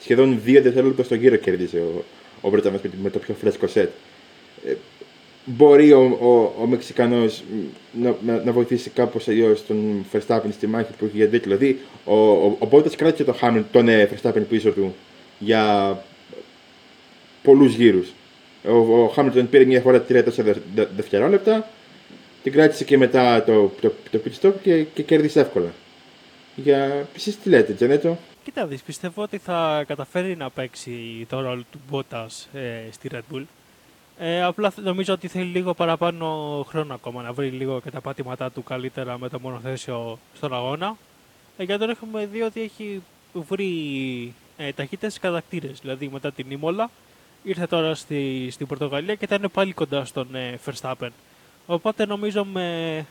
σχεδόν 0.01 0.41
δύο 0.45 0.63
δευτερόλεπτα 0.63 1.03
στο 1.03 1.15
γύρο 1.15 1.37
κέρδισε 1.37 1.79
ο, 1.79 2.05
ο 2.41 2.51
Βρετανό 2.51 2.79
με 3.03 3.11
το 3.11 3.19
πιο 3.19 3.35
φρέσκο 3.35 3.67
σετ. 3.67 3.91
Ε, 4.67 4.73
μπορεί 5.45 5.93
ο, 5.93 6.19
ο, 6.21 6.63
ο 6.63 6.67
Μεξικανός 6.67 7.43
να, 8.03 8.15
να, 8.27 8.43
να, 8.45 8.53
βοηθήσει 8.53 8.91
κάπως 8.91 9.29
αλλιώς 9.29 9.67
τον 9.67 10.07
Verstappen 10.13 10.51
στη 10.53 10.67
μάχη 10.67 10.93
που 10.99 11.05
έχει 11.05 11.17
για 11.17 11.27
δίκιο. 11.27 11.57
Δηλαδή, 11.57 11.79
ο, 12.05 12.15
ο, 12.15 12.57
ο 12.59 12.67
Μπότα 12.67 12.91
κράτησε 12.97 13.25
τον, 13.25 13.35
Hamilton, 13.41 13.65
τον 13.73 13.89
ε, 13.89 14.09
Verstappen 14.13 14.43
πίσω 14.49 14.71
του 14.71 14.95
για 15.39 16.05
πολλούς 17.43 17.75
γύρους. 17.75 18.13
Ο, 18.69 19.03
ο 19.03 19.09
Χάμιλτον 19.09 19.49
πήρε 19.49 19.65
μια 19.65 19.81
φορά 19.81 20.05
3-4 20.09 20.23
δευτερόλεπτα 20.97 21.71
την 22.47 22.55
κράτησε 22.55 22.85
και 22.85 22.99
μετά 22.99 23.45
το, 23.45 23.73
το, 23.81 23.93
το 24.11 24.21
pit 24.25 24.41
stop 24.41 24.53
και, 24.63 24.83
και 24.83 25.03
κέρδισε 25.03 25.41
εύκολα. 25.41 25.73
Για 26.57 27.07
εσείς 27.17 27.39
τι 27.39 27.49
λέτε, 27.49 27.73
Τζανέτο; 27.73 28.19
Κοίτα 28.45 28.67
δεις, 28.67 28.83
πιστεύω 28.83 29.23
ότι 29.23 29.39
θα 29.39 29.85
καταφέρει 29.87 30.37
να 30.37 30.51
παίξει 30.51 31.27
το 31.29 31.41
ρόλο 31.41 31.65
του 31.71 31.81
Bottas 31.91 32.59
ε, 32.59 32.91
στη 32.91 33.11
Red 33.13 33.35
Bull. 33.35 33.43
Ε, 34.19 34.43
απλά 34.43 34.73
νομίζω 34.77 35.13
ότι 35.13 35.29
θέλει 35.29 35.45
λίγο 35.45 35.75
παραπάνω 35.75 36.27
χρόνο 36.69 36.95
ακόμα 36.95 37.23
να 37.23 37.33
βρει 37.33 37.49
λίγο 37.49 37.81
και 37.81 37.91
τα 37.91 38.01
πάτηματά 38.01 38.51
του 38.51 38.63
καλύτερα 38.63 39.19
με 39.19 39.29
το 39.29 39.41
μονοθέσιο 39.41 40.19
στον 40.35 40.55
αγώνα. 40.55 40.97
Ε, 41.57 41.63
για 41.63 41.79
τον 41.79 41.91
έχουμε 41.91 42.27
δει 42.27 42.43
ότι 42.43 42.61
έχει 42.61 43.03
βρει 43.33 44.35
ε, 44.57 44.73
ταχύτητες 44.73 45.19
κατακτήρες. 45.19 45.79
Δηλαδή 45.81 46.09
μετά 46.13 46.33
την 46.33 46.51
Ήμολα 46.51 46.91
ήρθε 47.43 47.67
τώρα 47.67 47.95
στη, 47.95 48.49
στην 48.51 48.67
Πορτογαλία 48.67 49.15
και 49.15 49.25
ήταν 49.25 49.51
πάλι 49.53 49.73
κοντά 49.73 50.05
στον 50.05 50.35
ε, 50.35 50.59
Verstappen. 50.65 51.11
Οπότε 51.67 52.07
νομίζω 52.07 52.45
με, 52.45 53.07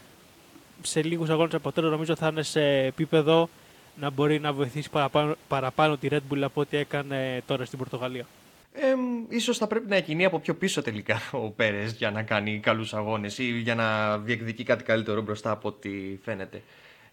σε 0.81 1.03
λίγους 1.03 1.29
αγώνες 1.29 1.53
από 1.53 1.71
τώρα 1.71 1.89
νομίζω 1.89 2.15
θα 2.15 2.27
είναι 2.27 2.43
σε 2.43 2.61
επίπεδο 2.85 3.49
να 3.95 4.09
μπορεί 4.09 4.39
να 4.39 4.53
βοηθήσει 4.53 4.89
παραπάνω, 4.89 5.35
παραπάνω 5.47 5.97
τη 5.97 6.07
Red 6.11 6.21
Bull 6.31 6.41
από 6.41 6.61
ό,τι 6.61 6.77
έκανε 6.77 7.43
τώρα 7.45 7.65
στην 7.65 7.77
Πορτογαλία. 7.77 8.25
Ε, 8.73 8.93
ίσως 9.29 9.57
θα 9.57 9.67
πρέπει 9.67 9.89
να 9.89 9.95
εκκινεί 9.95 10.25
από 10.25 10.39
πιο 10.39 10.55
πίσω 10.55 10.81
τελικά 10.81 11.21
ο 11.45 11.49
Πέρες 11.49 11.91
για 11.93 12.11
να 12.11 12.23
κάνει 12.23 12.59
καλούς 12.59 12.93
αγώνες 12.93 13.37
ή 13.37 13.59
για 13.59 13.75
να 13.75 14.17
διεκδικεί 14.17 14.63
κάτι 14.63 14.83
καλύτερο 14.83 15.21
μπροστά 15.21 15.51
από 15.51 15.67
ό,τι 15.67 15.89
φαίνεται. 16.23 16.61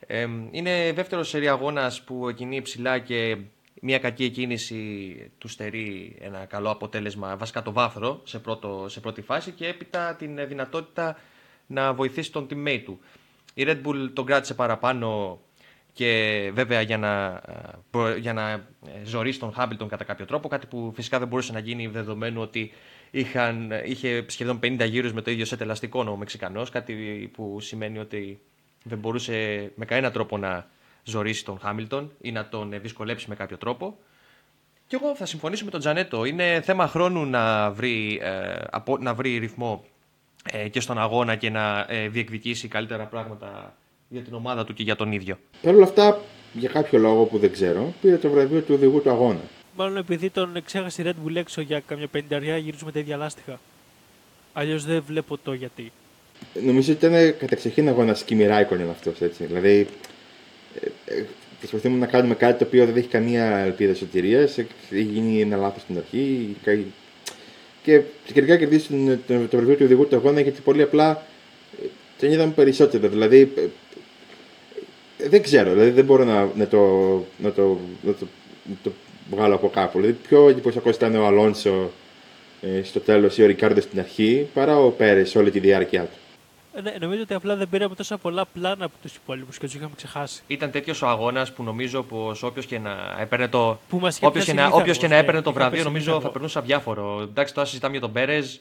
Ε, 0.07 0.29
είναι 0.51 0.93
δεύτερος 0.93 1.29
σερή 1.29 1.49
αγώνας 1.49 2.03
που 2.03 2.29
εκκινεί 2.29 2.63
ψηλά 2.63 2.99
και 2.99 3.37
μια 3.81 3.99
κακή 3.99 4.31
κίνηση 4.31 5.15
του 5.39 5.49
στερεί 5.49 6.17
ένα 6.21 6.45
καλό 6.45 6.71
αποτέλεσμα, 6.71 7.37
βασικά 7.37 7.63
το 7.63 7.73
βάθρο 7.73 8.21
σε, 8.25 8.39
πρώτο, 8.39 8.87
σε 8.89 9.01
πρώτη 9.01 9.23
φάση 9.23 9.51
και 9.51 9.67
έπειτα 9.67 10.15
την 10.15 10.47
δυνατότητα 10.49 11.17
να 11.67 11.93
βοηθήσει 11.93 12.33
τον 12.33 12.47
teammate 12.51 12.83
του. 12.85 13.01
Η 13.55 13.65
Red 13.67 13.81
Bull 13.87 14.11
τον 14.13 14.27
κράτησε 14.27 14.55
παραπάνω 14.55 15.41
και 15.93 16.51
βέβαια 16.55 16.81
για 16.81 16.99
να, 16.99 17.41
για 18.19 18.33
να 18.33 18.51
ε, 18.51 18.61
ζωρίσει 19.05 19.39
τον 19.39 19.53
Χάμπιλτον 19.53 19.89
κατά 19.89 20.05
κάποιο 20.05 20.25
τρόπο, 20.25 20.49
κάτι 20.49 20.67
που 20.67 20.93
φυσικά 20.95 21.19
δεν 21.19 21.29
μπορούσε 21.29 21.53
να 21.53 21.59
γίνει 21.59 21.87
δεδομένου 21.87 22.41
ότι 22.41 22.73
είχαν, 23.11 23.73
είχε 23.85 24.25
σχεδόν 24.29 24.59
50 24.63 24.87
γύρους 24.89 25.13
με 25.13 25.23
το 25.23 25.31
ίδιο 25.31 25.45
σετ 25.45 25.61
ελαστικό 25.61 26.05
ο 26.09 26.17
Μεξικανός, 26.17 26.71
κάτι 26.71 26.95
που 27.33 27.61
σημαίνει 27.61 27.99
ότι 27.99 28.41
δεν 28.85 28.99
μπορούσε 28.99 29.71
με 29.75 29.85
κανένα 29.85 30.11
τρόπο 30.11 30.39
να 30.39 30.71
ζωρίσει 31.05 31.45
τον 31.45 31.59
Χάμιλτον 31.59 32.13
ή 32.21 32.33
να 32.33 32.49
τον 32.49 32.75
δυσκολέψει 32.83 33.29
με 33.29 33.35
κάποιο 33.35 33.57
τρόπο. 33.57 33.99
Και 34.87 34.99
εγώ 35.03 35.15
θα 35.15 35.27
συμφωνήσω 35.27 35.65
με 35.65 35.71
τον 35.71 35.81
Τζανέτο. 35.81 36.25
Είναι 36.25 36.61
θέμα 36.65 36.89
χρόνου 36.89 37.27
να 37.27 37.71
βρει, 37.71 38.21
ε, 38.23 38.95
να 39.01 39.15
βρει 39.15 39.39
ρυθμό 39.39 39.85
ε, 40.53 40.69
και 40.69 40.81
στον 40.81 40.99
αγώνα 40.99 41.37
και 41.37 41.51
να 41.51 41.87
ε, 41.89 42.09
διεκδικήσει 42.09 42.69
καλύτερα 42.69 43.05
πράγματα 43.05 43.77
για 44.09 44.21
την 44.21 44.35
ομάδα 44.35 44.65
του 44.65 44.75
και 44.75 44.83
για 44.83 44.97
τον 44.97 45.13
ίδιο. 45.13 45.39
Παρ' 45.63 45.75
όλα 45.75 45.85
αυτά, 45.85 46.21
για 46.53 46.69
κάποιο 46.69 46.99
λόγο 46.99 47.25
που 47.25 47.39
δεν 47.39 47.53
ξέρω, 47.53 47.93
πήρε 48.01 48.17
το 48.17 48.31
βραβείο 48.31 48.61
του 48.61 48.75
οδηγού 48.75 49.03
του 49.03 49.11
αγώνα. 49.11 49.41
Μάλλον 49.77 49.97
επειδή 49.97 50.31
τον 50.31 50.63
ξέχασε 50.65 51.03
η 51.03 51.05
Red 51.09 51.27
Bull 51.27 51.37
έξω 51.37 51.61
για 51.61 51.81
καμιά 51.81 52.07
πενταριά 52.07 52.57
γυρίζουμε 52.57 52.87
με 52.87 52.93
τα 52.93 52.99
ίδια 52.99 53.17
λάστιχα. 53.17 53.61
Αλλιώς 54.53 54.85
δεν 54.85 55.03
βλέπω 55.07 55.39
το 55.39 55.53
γιατί. 55.53 55.93
Νομίζω 56.65 56.93
ότι 56.93 57.07
ήταν 57.07 57.37
κατεξοχήν 57.39 57.89
αγώνας 57.89 58.25
Κίμι 58.25 58.47
Ράικονεν 58.47 58.91
αυτός 58.91 59.21
έτσι. 59.21 59.45
Δηλαδή, 59.45 59.69
ε, 59.69 59.81
ε, 59.81 59.87
προσπαθούμε 61.59 61.99
να 61.99 62.07
κάνουμε 62.07 62.35
κάτι 62.35 62.59
το 62.59 62.65
οποίο 62.65 62.87
δεν 62.87 62.97
έχει 62.97 63.09
καμία 63.09 63.57
ελπίδα 63.57 63.95
σωτηρίας. 63.95 64.59
Έχει 64.59 64.69
γίνει 64.91 65.41
ένα 65.41 65.57
λάθος 65.57 65.83
στην 65.83 65.97
αρχή. 65.97 66.57
Και 67.83 68.01
τελικά 68.35 68.57
κερδίσει 68.57 68.89
το, 68.89 69.35
το, 69.35 69.47
το 69.49 69.57
βραβείο 69.57 69.75
του 69.75 69.85
οδηγού 69.85 70.07
του 70.07 70.17
αγώνα 70.17 70.41
γιατί 70.41 70.61
πολύ 70.61 70.83
απλά 70.83 71.27
ε, 71.83 71.87
τον 72.21 72.31
είδαμε 72.31 72.53
περισσότερο. 72.53 73.09
Δηλαδή, 73.09 73.53
δεν 75.29 75.43
ξέρω, 75.43 75.71
δηλαδή 75.71 75.91
δεν 75.91 76.05
μπορώ 76.05 76.25
να, 76.25 76.49
να, 76.57 76.67
το, 76.67 76.79
να, 77.39 77.53
το, 77.53 77.79
να, 78.03 78.13
το, 78.13 78.27
να 78.65 78.75
το 78.83 78.93
βγάλω 79.31 79.55
από 79.55 79.69
κάπου. 79.69 80.01
Δηλαδή, 80.01 80.19
πιο 80.29 80.49
εντυπωσιακός 80.49 80.97
ήταν 80.97 81.15
ο 81.15 81.27
Αλόνσο 81.27 81.91
ε, 82.63 82.83
στο 82.83 83.01
τέλος 83.01 83.39
ή 83.39 83.43
ο 83.43 83.47
Ρικιάρντο 83.47 83.85
στην 83.85 83.99
αρχή 83.99 84.49
παρά 84.55 84.79
ο 84.79 84.91
Πέρες 84.91 85.35
όλη 85.35 85.51
τη 85.51 85.59
διάρκεια 85.59 86.03
του. 86.03 86.22
Ε, 86.75 86.81
ναι, 86.81 86.97
νομίζω 87.01 87.23
ότι 87.23 87.35
απλά 87.35 87.57
δεν 87.57 87.69
πήραμε 87.69 87.95
τόσα 87.95 88.19
πολλά 88.19 88.47
πλάνα 88.47 88.85
από 88.85 88.95
τους 89.03 89.15
υπόλοιπους 89.15 89.59
και 89.59 89.65
τους 89.65 89.75
είχαμε 89.75 89.93
ξεχάσει. 89.97 90.43
Ήταν 90.47 90.71
τέτοιος 90.71 91.03
ο 91.03 91.09
αγώνας 91.09 91.53
που 91.53 91.63
νομίζω 91.63 92.03
πως 92.03 92.43
όποιος 92.43 92.67
και 92.67 92.79
να 92.79 93.17
έπαιρνε 93.21 93.49
το, 93.49 93.79
όποιος 94.21 94.45
και 94.45 94.53
να, 94.53 94.67
όποιος 94.67 94.99
και 94.99 95.09
να 95.09 95.17
έπαιρνε 95.17 95.43
το 95.43 95.53
βραβείο, 95.53 95.83
νομίζω 95.83 96.21
θα 96.21 96.31
περνούσε 96.31 96.59
αδιάφορο. 96.59 97.21
Εντάξει, 97.23 97.55
τώρα 97.55 97.67
συζητάμε 97.67 97.93
για 97.93 98.01
τον 98.01 98.13
Πέρες. 98.13 98.61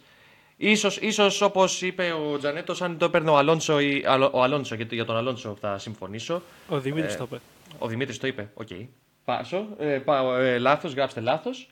Ίσως, 0.57 0.97
ίσως 0.97 1.41
όπως 1.41 1.81
είπε 1.81 2.11
ο 2.11 2.37
Τζανέτος, 2.37 2.81
αν 2.81 2.97
το 2.97 3.05
έπαιρνε 3.05 3.29
ο 3.29 3.37
Αλόνσο, 3.37 3.79
ή, 3.79 4.03
ο 4.31 4.43
Αλόνσο 4.43 4.75
γιατί 4.75 4.95
για 4.95 5.05
τον 5.05 5.15
Αλόνσο 5.15 5.57
θα 5.61 5.77
συμφωνήσω. 5.77 6.41
Ο 6.69 6.79
Δημήτρης 6.79 7.13
ε, 7.13 7.17
το 7.17 7.23
είπε. 7.23 7.41
Ο 7.79 7.87
Δημήτρης 7.87 8.17
το 8.17 8.27
είπε, 8.27 8.49
OK. 8.53 8.67
Okay. 8.71 8.87
Πάσο, 9.25 9.67
ε, 9.77 9.85
πάω, 9.85 10.35
ε, 10.35 10.57
λάθος, 10.57 10.93
γράψτε 10.93 11.19
λάθος. 11.19 11.69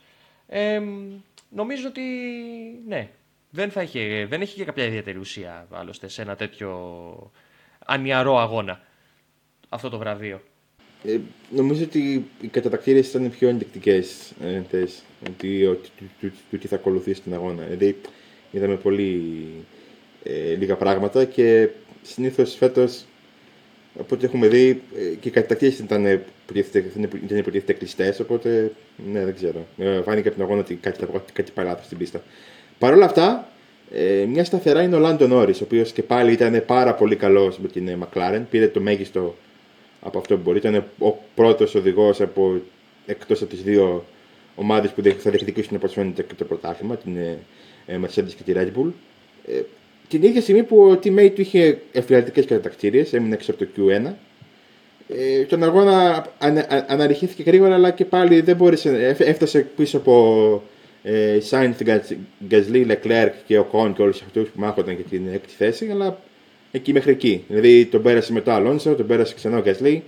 Ε, 0.48 0.82
νομίζω 1.50 1.88
ότι 1.88 2.02
ναι, 2.88 3.10
δεν, 3.50 3.72
θα 3.72 3.82
είχε, 3.82 4.26
δεν 4.30 4.42
έχει 4.42 4.56
και 4.56 4.64
κάποια 4.64 4.86
ιδιαίτερη 4.86 5.18
ουσία 5.18 5.68
άλλωστε 5.72 6.08
σε 6.08 6.22
ένα 6.22 6.36
τέτοιο 6.36 7.32
ανιαρό 7.86 8.38
αγώνα 8.38 8.82
αυτό 9.70 9.90
το 9.90 9.98
βραβείο. 9.98 10.42
Ε, 11.04 11.18
νομίζω 11.50 11.84
ότι 11.84 12.26
οι 12.42 12.48
κατατακτήρες 12.48 13.08
ήταν 13.08 13.30
πιο 13.30 13.50
ενδεικτικές 13.50 14.34
ε, 14.42 14.62
ότι, 15.30 15.66
ότι, 15.66 15.92
ότι, 16.54 16.68
θα 16.68 16.76
ακολουθήσει 16.76 17.22
την 17.22 17.34
αγώνα. 17.34 17.64
Δηλαδή, 17.64 18.02
είδαμε 18.52 18.76
πολύ 18.76 19.46
ε, 20.24 20.54
λίγα 20.54 20.76
πράγματα 20.76 21.26
και 21.26 21.70
συνήθως 22.02 22.56
φέτος 22.56 23.06
από 24.00 24.16
ό,τι 24.16 24.26
έχουμε 24.26 24.48
δει 24.48 24.82
ε, 24.96 25.16
και 25.16 25.28
οι 25.28 25.32
κατακτήσει 25.32 25.82
ήταν, 25.82 26.06
ήταν 27.24 27.38
υποτίθεται 27.38 27.74
κλειστές. 27.74 28.20
Οπότε 28.20 28.72
ναι, 29.12 29.26
δεν 29.26 29.36
ξέρω. 29.36 29.68
Ε, 29.78 30.02
φάνηκε 30.02 30.28
από 30.28 30.38
την 30.38 30.46
αγώνα 30.46 30.60
ότι 30.60 30.76
κάτι, 30.76 31.06
κάτι 31.34 31.52
πάει 31.52 31.66
λάθο 31.66 31.84
στην 31.84 31.98
πίστα. 31.98 32.24
Παρ' 32.80 32.94
όλα 32.94 33.06
αυτά, 33.06 33.48
ε, 33.92 34.26
μια 34.26 34.44
σταθερά 34.44 34.82
είναι 34.82 34.96
ο 34.96 35.00
Λάντο 35.00 35.28
Νόρις, 35.28 35.62
ο 35.62 35.64
οποίος 35.64 35.92
και 35.92 36.04
πάλι 36.04 36.32
ήταν 36.32 36.64
πάρα 36.66 36.94
πολύ 36.94 37.16
καλός 37.16 37.60
με 37.60 37.68
την 37.68 38.04
McLaren. 38.04 38.42
Πήρε 38.50 38.68
το 38.68 38.80
μέγιστο 38.80 39.36
από 40.02 40.18
αυτό 40.18 40.36
που 40.36 40.42
μπορεί. 40.44 40.58
Ήταν 40.58 40.86
ο 41.00 41.14
πρώτος 41.36 41.76
οδηγός 41.76 42.22
από 42.22 42.62
εκτός 43.06 43.42
από 43.42 43.50
τις 43.50 43.64
δύο 43.64 44.06
ομάδες 44.56 44.92
που 44.92 45.02
θα 45.18 45.30
διεκδικήσουν 45.30 45.76
όπως 45.76 45.94
φαίνεται 45.94 46.24
και 46.24 46.34
το 46.34 46.46
πρωτάθλημα, 46.46 46.98
την 46.98 47.18
ε, 47.86 48.00
Mercedes 48.02 48.34
και 48.38 48.44
τη 48.46 48.54
Red 48.56 48.68
Bull. 48.80 48.92
Ε, 49.48 49.62
την 50.08 50.24
ίδια 50.24 50.42
στιγμή 50.42 50.64
που 50.64 50.82
ο 50.82 51.00
teammate 51.04 51.32
του 51.36 51.42
είχε 51.42 51.82
εφηλατικέ 51.92 52.42
κατακτήριε, 52.42 53.06
έμεινε 53.12 53.34
έξω 53.34 53.52
από 53.52 53.66
το 53.66 53.70
Q1. 53.78 54.12
Ε, 55.08 55.44
τον 55.44 55.64
αγώνα 55.64 56.26
αναρριχήθηκε 56.88 57.44
γρήγορα, 57.44 57.74
αλλά 57.74 57.92
και 57.92 58.06
πάλι 58.06 58.42
δεν 58.42 58.56
μπόρεσε, 58.56 59.16
έφτασε 59.18 59.60
πίσω 59.60 59.98
από 59.98 60.64
ε, 61.04 61.38
Sainz, 61.50 61.74
Gasly, 62.50 62.88
Leclerc 62.92 63.32
και 63.46 63.58
ο 63.58 63.64
Κον 63.64 63.94
και 63.94 64.02
όλους 64.02 64.22
αυτούς 64.22 64.50
που 64.50 64.60
μάχονταν 64.60 64.96
για 64.96 65.04
την 65.04 65.28
έκτη 65.34 65.54
θέση, 65.54 65.90
αλλά 65.92 66.20
εκεί 66.72 66.94
μέχρι 66.94 67.12
εκεί. 67.12 67.44
Δηλαδή 67.48 67.86
τον 67.86 68.02
πέρασε 68.02 68.34
μετά 68.34 68.58
ο 68.58 68.62
Alonso, 68.66 68.98
τον 68.98 69.08
πέρασε 69.08 69.34
ξανά 69.34 69.58
ο 69.58 69.64
Gasly, 69.66 70.00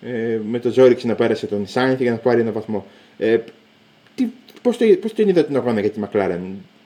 ε, 0.00 0.38
με 0.48 0.58
το 0.58 0.70
ζόρι 0.70 0.94
ξαναπέρασε 0.94 1.46
τον 1.46 1.66
Sainz 1.74 1.96
για 1.98 2.10
να 2.10 2.16
πάρει 2.16 2.40
ένα 2.40 2.52
βαθμό. 2.52 2.86
Ε, 3.18 3.38
Πώς 4.62 4.76
το, 4.76 4.84
πώς 5.00 5.14
το 5.14 5.22
είδα 5.22 5.44
την 5.44 5.56
αγώνα 5.56 5.80
για 5.80 5.90
τη 5.90 6.00
McLaren, 6.04 6.40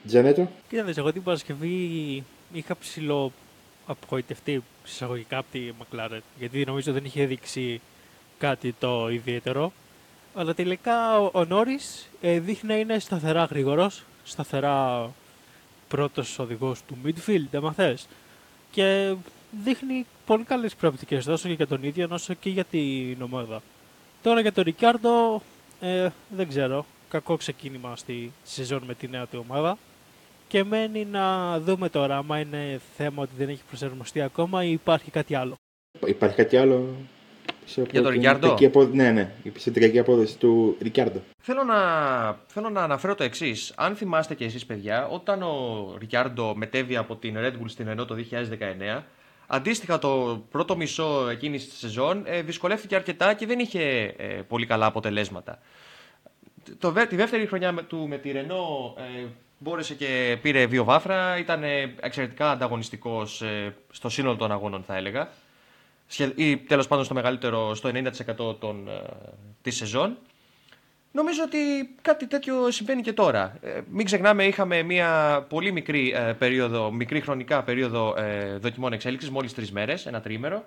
Τζανέτο; 0.07 0.51
Κοίτατε, 0.69 0.93
εγώ 0.97 1.11
την 1.13 1.23
Παρασκευή 1.23 2.23
είχα 2.53 2.77
ψηλό 2.77 3.31
απογοητευτεί 3.85 4.63
συσσαγωγικά 4.83 5.37
από 5.37 5.47
τη 5.51 5.59
McLaren, 5.79 6.19
γιατί 6.39 6.63
νομίζω 6.65 6.91
δεν 6.91 7.05
είχε 7.05 7.25
δείξει 7.25 7.81
κάτι 8.37 8.75
το 8.79 9.09
ιδιαίτερο. 9.11 9.73
Αλλά 10.33 10.53
τελικά 10.53 11.19
ο, 11.19 11.29
ο 11.33 11.45
Νόρις 11.45 12.09
ε, 12.21 12.39
δείχνει 12.39 12.69
να 12.69 12.79
είναι 12.79 12.99
σταθερά 12.99 13.43
γρήγορος, 13.43 14.03
σταθερά 14.23 15.09
πρώτος 15.87 16.39
οδηγός 16.39 16.81
του 16.87 16.97
midfield, 17.05 17.47
άμα 17.55 17.73
θε. 17.73 17.95
Και 18.71 19.15
δείχνει 19.63 20.05
πολύ 20.25 20.43
καλές 20.43 20.75
προοπτικές 20.75 21.25
τόσο 21.25 21.47
και 21.47 21.53
για 21.53 21.67
τον 21.67 21.83
ίδιο 21.83 22.07
όσο 22.11 22.33
και 22.33 22.49
για 22.49 22.63
την 22.63 23.21
ομάδα. 23.21 23.61
Τώρα 24.21 24.39
για 24.39 24.53
τον 24.53 24.63
Ρικάρντο 24.63 25.41
ε, 25.81 26.09
δεν 26.29 26.47
ξέρω 26.47 26.85
κακό 27.09 27.37
ξεκίνημα 27.37 27.95
στη 27.95 28.31
σεζόν 28.43 28.83
με 28.87 28.93
τη 28.93 29.07
νέα 29.07 29.25
του 29.25 29.45
ομάδα. 29.49 29.77
Και 30.47 30.63
μένει 30.63 31.05
να 31.05 31.59
δούμε 31.59 31.89
τώρα 31.89 32.17
άμα 32.17 32.39
είναι 32.39 32.81
θέμα 32.97 33.21
ότι 33.21 33.31
δεν 33.37 33.49
έχει 33.49 33.61
προσαρμοστεί 33.67 34.21
ακόμα 34.21 34.63
ή 34.63 34.71
υπάρχει 34.71 35.11
κάτι 35.11 35.35
άλλο. 35.35 35.55
Υπάρχει 36.05 36.35
κάτι 36.35 36.57
άλλο; 36.57 36.87
Για 37.91 38.01
τον 38.01 38.11
Ρικιάρντο; 38.11 38.57
Ναι, 38.91 39.11
ναι, 39.11 39.31
η 39.43 39.49
πιστοτική 39.49 39.99
απόδοση 39.99 40.37
του 40.37 40.77
Ρικιάρντο. 40.81 41.21
Θέλω 41.39 41.63
να, 41.63 41.77
θέλω 42.47 42.69
να 42.69 42.81
αναφέρω 42.81 43.15
το 43.15 43.23
εξής. 43.23 43.73
Αν 43.75 43.95
θυμάστε 43.95 44.35
και 44.35 44.45
εσείς, 44.45 44.65
παιδιά, 44.65 45.07
όταν 45.07 45.41
ο 45.41 45.95
Ρικιάρντο 45.99 46.53
μετέβη 46.55 46.95
από 46.95 47.15
την 47.15 47.35
Red 47.37 47.51
Bull 47.51 47.65
στην 47.65 47.87
Renault 47.89 48.07
το 48.07 48.15
2019, 48.99 49.03
αντίστοιχα 49.47 49.99
το 49.99 50.43
πρώτο 50.51 50.77
μισό 50.77 51.29
εκείνης 51.29 51.69
της 51.69 51.77
σεζόν 51.77 52.23
ε, 52.25 52.41
δυσκολεύτηκε 52.41 52.95
αρκετά 52.95 53.33
και 53.33 53.45
δεν 53.45 53.59
είχε 53.59 54.13
ε, 54.17 54.25
πολύ 54.47 54.65
καλά 54.65 54.85
αποτελέσματα 54.85 55.59
το, 56.79 56.93
τη 57.09 57.15
δεύτερη 57.15 57.45
χρονιά 57.45 57.73
του 57.87 58.07
με 58.07 58.17
τη 58.17 58.31
Ρενό 58.31 58.93
ε, 58.97 59.25
μπόρεσε 59.57 59.93
και 59.93 60.37
πήρε 60.41 60.65
δύο 60.65 60.83
βάφρα. 60.83 61.37
Ήταν 61.37 61.63
εξαιρετικά 61.99 62.51
ανταγωνιστικός 62.51 63.41
ε, 63.41 63.75
στο 63.91 64.09
σύνολο 64.09 64.35
των 64.35 64.51
αγώνων, 64.51 64.83
θα 64.83 64.95
έλεγα. 64.95 65.29
Ή 66.35 66.57
τέλος 66.57 66.87
πάντων 66.87 67.05
στο 67.05 67.13
μεγαλύτερο, 67.13 67.75
στο 67.75 67.89
90% 67.89 68.59
των, 68.59 68.87
ε, 68.87 69.01
της 69.61 69.75
σεζόν. 69.75 70.17
Νομίζω 71.11 71.43
ότι 71.43 71.57
κάτι 72.01 72.27
τέτοιο 72.27 72.71
συμβαίνει 72.71 73.01
και 73.01 73.13
τώρα. 73.13 73.57
Ε, 73.61 73.81
μην 73.89 74.05
ξεχνάμε, 74.05 74.45
είχαμε 74.45 74.81
μια 74.81 75.41
πολύ 75.49 75.71
μικρή, 75.71 76.13
ε, 76.15 76.33
περίοδο, 76.33 76.91
μικρή 76.91 77.21
χρονικά 77.21 77.63
περίοδο 77.63 78.15
ε, 78.17 78.57
δοκιμών 78.57 78.93
εξέλιξης, 78.93 79.29
μόλις 79.29 79.53
τρεις 79.53 79.71
μέρες, 79.71 80.05
ένα 80.05 80.21
τρίμερο. 80.21 80.65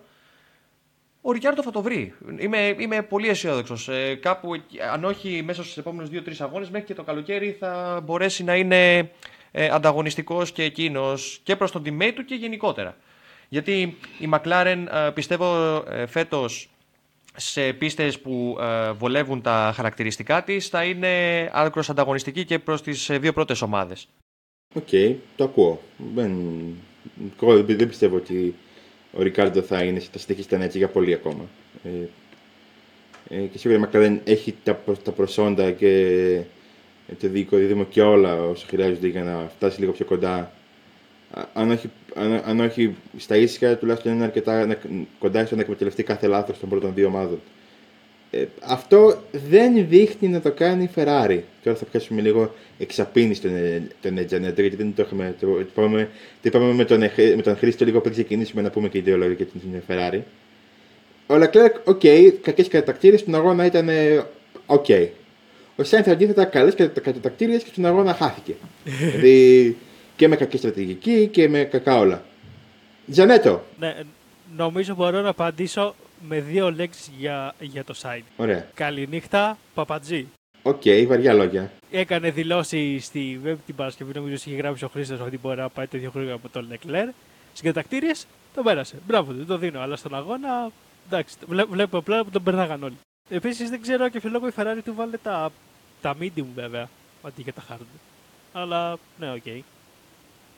Ο 1.21 1.33
Ρικιάρντο 1.33 1.63
θα 1.63 1.71
το 1.71 1.83
βρει. 1.83 2.15
Είμαι, 2.39 2.75
είμαι 2.79 3.03
πολύ 3.03 3.29
αισιόδοξος. 3.29 3.89
Ε, 3.89 4.15
κάπου, 4.15 4.63
αν 4.93 5.05
όχι 5.05 5.43
μέσα 5.45 5.63
στους 5.63 5.77
επόμενους 5.77 6.09
δύο-τρεις 6.11 6.41
αγώνες, 6.41 6.71
μέχρι 6.71 6.87
και 6.87 6.95
το 6.95 7.03
καλοκαίρι 7.03 7.57
θα 7.59 8.01
μπορέσει 8.05 8.45
να 8.45 8.57
είναι 8.57 9.11
ε, 9.51 9.69
ανταγωνιστικός 9.69 10.53
και 10.53 10.63
εκείνος 10.63 11.41
και 11.43 11.57
προς 11.57 11.71
τον 11.71 11.83
teammate 11.87 12.13
του 12.15 12.25
και 12.25 12.35
γενικότερα. 12.35 12.97
Γιατί 13.49 13.97
η 14.19 14.29
McLaren 14.33 14.85
ε, 14.93 15.11
πιστεύω 15.11 15.77
ε, 15.91 16.07
φέτος 16.07 16.69
σε 17.37 17.73
πίστες 17.73 18.21
που 18.21 18.59
ε, 18.61 18.91
βολεύουν 18.93 19.43
τα 19.43 19.73
χαρακτηριστικά 19.75 20.45
της 20.45 20.69
θα 20.69 20.85
είναι 20.85 21.09
άκρως 21.53 21.91
ανταγωνιστική 21.91 22.45
και 22.45 22.59
προς 22.59 22.83
τις 22.83 23.11
ε, 23.11 23.19
δύο 23.19 23.33
πρώτες 23.33 23.63
ομάδες. 23.63 24.09
Οκ, 24.75 24.89
το 25.37 25.45
ακούω. 25.45 25.81
Δεν, 26.15 26.33
εγώ 27.43 27.65
δεν 27.65 27.89
πιστεύω 27.89 28.17
ότι 28.17 28.55
ο 29.13 29.23
Ρικάρντο 29.23 29.63
θα, 29.63 29.83
είναι, 29.83 30.01
θα 30.01 30.19
συνεχίσει 30.19 30.57
να 30.57 30.65
έτσι 30.65 30.79
για 30.79 30.89
πολύ 30.89 31.13
ακόμα. 31.13 31.45
Ε, 31.85 32.09
ε, 33.29 33.41
και 33.41 33.59
σίγουρα 33.59 33.79
η 33.79 33.83
Μακλαρέν 33.83 34.21
έχει 34.25 34.55
τα, 34.65 34.75
προ- 34.75 35.03
τα 35.03 35.11
προσόντα 35.11 35.71
και 35.71 35.89
ε, 37.09 37.15
το 37.21 37.29
δικό 37.29 37.57
δίδυμο 37.57 37.85
και 37.85 38.03
όλα 38.03 38.43
όσο 38.43 38.67
χρειάζονται 38.69 39.07
για 39.07 39.23
να 39.23 39.51
φτάσει 39.57 39.81
λίγο 39.81 39.93
πιο 39.93 40.05
κοντά. 40.05 40.53
Α- 41.37 41.49
Αν 41.55 41.71
όχι, 41.71 41.91
αν, 42.15 42.43
αν 42.47 42.61
όχι 42.61 42.95
στα 43.17 43.37
ίσια, 43.37 43.77
τουλάχιστον 43.77 44.13
είναι 44.13 44.25
αρκετά 44.25 44.67
να- 44.67 44.79
κοντά 45.19 45.47
στο 45.47 45.55
να 45.55 45.61
εκμεταλλευτεί 45.61 46.03
κάθε 46.03 46.27
λάθος 46.27 46.59
των 46.59 46.69
πρώτων 46.69 46.93
δύο 46.95 47.07
ομάδων. 47.07 47.41
Ε, 48.31 48.45
αυτό 48.63 49.23
δεν 49.49 49.87
δείχνει 49.89 50.29
να 50.29 50.41
το 50.41 50.51
κάνει 50.51 50.83
η 50.83 50.91
Ferrari. 50.95 51.39
Τώρα 51.63 51.77
θα 51.77 51.85
πιάσουμε 51.91 52.21
λίγο 52.21 52.55
εξαπίνη 52.79 53.35
στον, 53.35 53.57
ε, 53.57 53.83
τον 54.03 54.19
Ετζανέτο, 54.19 54.61
γιατί 54.61 54.77
δεν 54.77 54.93
το 54.97 55.03
είχαμε. 55.07 55.35
Το, 55.41 55.47
το, 55.47 55.59
είπαμε, 55.61 56.09
το 56.43 56.49
είπαμε 56.49 56.73
με, 56.73 56.85
τον, 56.85 57.03
Εχ- 57.03 57.35
με 57.37 57.43
τον 57.43 57.57
Χρήστο 57.57 57.85
λίγο 57.85 58.01
πριν 58.01 58.13
ξεκινήσουμε 58.13 58.63
να 58.63 58.71
πούμε 58.71 58.89
και 58.89 59.01
δύο 59.03 59.17
λόγια 59.17 59.35
για 59.35 59.47
την 59.47 59.61
Ferrari. 59.89 60.21
Ο 61.27 61.35
Leclerc, 61.35 61.75
OK, 61.85 62.01
κακές 62.43 62.69
κατατακτήριες 62.69 63.17
στον 63.17 63.35
αγώνα 63.35 63.65
ήταν 63.65 63.89
ε, 63.89 64.25
οκ. 64.67 64.87
Ο 65.77 65.83
Σάινθ 65.85 66.09
αντίθετα 66.09 66.45
καλές 66.45 66.75
κατατακτήριες 67.03 67.57
και 67.57 67.65
στον 67.67 67.87
αγώνα 67.87 68.15
χάθηκε. 68.15 68.55
δηλαδή 69.15 69.77
και 70.17 70.29
με 70.29 70.37
κακή 70.37 70.57
στρατηγική 70.57 71.27
και 71.27 71.49
με 71.49 71.65
κακά 71.65 71.97
όλα. 71.99 72.23
Τζανέτο, 73.11 73.65
Ναι, 73.79 73.97
νομίζω 74.57 74.95
μπορώ 74.95 75.21
να 75.21 75.29
απαντήσω 75.29 75.95
με 76.29 76.41
δύο 76.41 76.73
λέξεις 76.73 77.11
για, 77.19 77.55
για 77.61 77.85
το 77.85 77.95
Σάινθ. 78.03 78.23
ωραία. 78.37 78.67
Καληνύχτα, 78.75 79.59
παπατζή. 79.75 80.27
Οκ, 80.63 80.83
βαριά 81.07 81.33
λόγια. 81.33 81.73
Έκανε 81.91 82.31
δηλώσεις 82.31 82.99
στη 82.99 83.41
web 83.45 83.55
την 83.67 83.75
Παρασκευή, 83.75 84.13
νομίζω 84.15 84.35
ότι 84.35 84.49
είχε 84.49 84.59
γράψει 84.59 84.85
ο 84.85 84.89
Χρήστος 84.89 85.21
ότι 85.21 85.39
μπορεί 85.39 85.57
να 85.61 85.69
πάει 85.69 85.87
τέτοιο 85.87 86.11
χρόνο 86.11 86.35
από 86.35 86.49
τον 86.49 86.69
Leclerc. 86.73 87.09
Στις 87.55 87.63
κατατακτήριες 87.67 88.13
τον 88.55 88.65
πέρασε. 88.65 88.97
Μπράβο, 89.07 89.33
δεν 89.33 89.47
το 89.47 89.59
δίνω. 89.59 89.81
Αλλά 89.81 89.97
στον 89.97 90.15
αγώνα, 90.15 90.71
εντάξει, 91.07 91.37
βλέ- 91.49 91.67
βλέπω 91.69 91.99
απλά 91.99 92.25
που 92.25 92.31
τον 92.31 92.43
περνάγαν 92.43 92.83
όλοι. 92.83 92.97
Επίσης 93.29 93.71
δεν 93.71 93.81
ξέρω 93.83 94.09
και 94.09 94.21
λόγο 94.25 94.47
η 94.49 94.53
Ferrari 94.57 94.79
του 94.85 94.95
'βαλε 94.95 95.17
τα, 95.23 95.53
τα 96.03 96.15
medium 96.21 96.45
βέβαια, 96.55 96.89
αντί 97.23 97.43
για 97.43 97.53
τα 97.53 97.63
hard. 97.71 97.87
Αλλά 98.53 98.97
ναι, 99.21 99.31
οκ. 99.33 99.47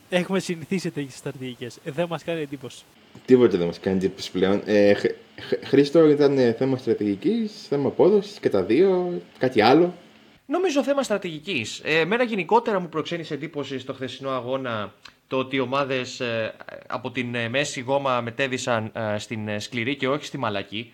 Έχουμε 0.09 0.39
συνηθίσει 0.39 0.91
τέτοιες 0.91 1.11
στρατηγικές. 1.11 1.79
Ε, 1.85 1.91
δεν 1.91 2.07
μας 2.09 2.25
κάνει 2.25 2.41
εντύπωση. 2.41 2.85
Τίποτα 3.25 3.59
δεν 3.59 3.67
μας 3.67 3.81
κάνει 3.81 3.97
εντύπωση 3.97 4.31
πλέον. 4.31 4.63
Ε, 4.65 4.95
Χ- 4.95 5.15
Χ- 5.41 5.67
Χρήστο, 5.67 6.09
ήταν 6.09 6.39
ε, 6.39 6.53
θέμα 6.53 6.77
στρατηγικής, 6.77 7.67
θέμα 7.69 7.89
απόδοσης 7.89 8.39
και 8.39 8.49
τα 8.49 8.63
δύο, 8.63 9.21
κάτι 9.39 9.61
άλλο. 9.61 9.95
Νομίζω 10.47 10.83
θέμα 10.83 11.03
στρατηγικής. 11.03 11.81
Ε, 11.85 11.99
εμένα 11.99 12.23
γενικότερα 12.23 12.81
μου 12.81 12.89
προξένησε 12.89 13.35
εντύπωση 13.35 13.79
στο 13.79 13.93
χθεσινό 13.93 14.31
αγώνα 14.31 14.93
το 15.29 15.37
ότι 15.39 15.57
οι 15.57 15.61
ομάδες 15.61 16.23
από 16.87 17.11
την 17.11 17.35
ε, 17.35 17.49
μέση 17.49 17.81
γόμα 17.81 18.21
μετέβησαν 18.21 18.91
ε, 18.95 19.19
στην 19.19 19.49
ε, 19.49 19.59
σκληρή 19.59 19.97
και 19.97 20.09
όχι 20.09 20.25
στη 20.25 20.39
μαλακή. 20.39 20.93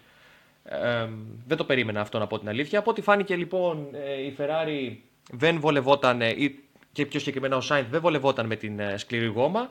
Ε, 0.65 1.09
δεν 1.47 1.57
το 1.57 1.65
περίμενα 1.65 2.01
αυτό 2.01 2.19
να 2.19 2.27
πω 2.27 2.39
την 2.39 2.49
αλήθεια. 2.49 2.79
Από 2.79 2.91
ό,τι 2.91 3.01
φάνηκε 3.01 3.37
λοιπόν 3.37 3.87
ε, 3.93 4.23
η 4.27 4.35
Ferrari 4.39 4.97
δεν 5.33 5.61
βολευόταν 5.61 6.21
ε, 6.23 6.29
ή 6.29 6.59
και 6.95 7.07
πιο 7.07 7.19
συγκεκριμένα 7.19 7.57
ο 7.57 7.61
Σάινθ 7.61 7.91
δεν 7.91 8.01
βολευόταν 8.01 8.47
με 8.47 8.57
την 8.57 8.81
ε, 8.81 8.97
σκληρή 8.97 9.27
γόμα 9.27 9.71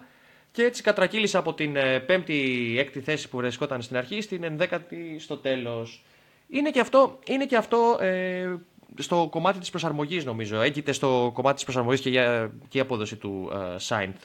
και 0.51 0.63
έτσι 0.63 0.83
κατρακύλησε 0.83 1.37
από 1.37 1.53
την 1.53 1.75
ε, 1.75 1.99
πέμπτη 1.99 2.75
έκτη 2.79 2.99
θέση 2.99 3.29
που 3.29 3.37
βρισκόταν 3.37 3.81
στην 3.81 3.97
αρχή 3.97 4.21
στην 4.21 4.43
ενδέκατη 4.43 5.19
στο 5.19 5.37
τέλος. 5.37 6.03
Είναι 6.49 6.69
και 6.69 6.79
αυτό, 6.79 7.19
είναι 7.25 7.45
και 7.45 7.55
αυτό 7.55 7.97
ε, 8.01 8.55
στο 8.97 9.27
κομμάτι 9.31 9.59
της 9.59 9.69
προσαρμογής 9.69 10.25
νομίζω. 10.25 10.61
Έγκυται 10.61 10.91
στο 10.91 11.31
κομμάτι 11.33 11.55
της 11.55 11.63
προσαρμογής 11.63 12.01
και, 12.01 12.09
για, 12.09 12.51
και 12.67 12.77
η 12.77 12.81
απόδοση 12.81 13.15
του 13.15 13.51
ε, 13.53 13.77
Σάινθ 13.79 14.17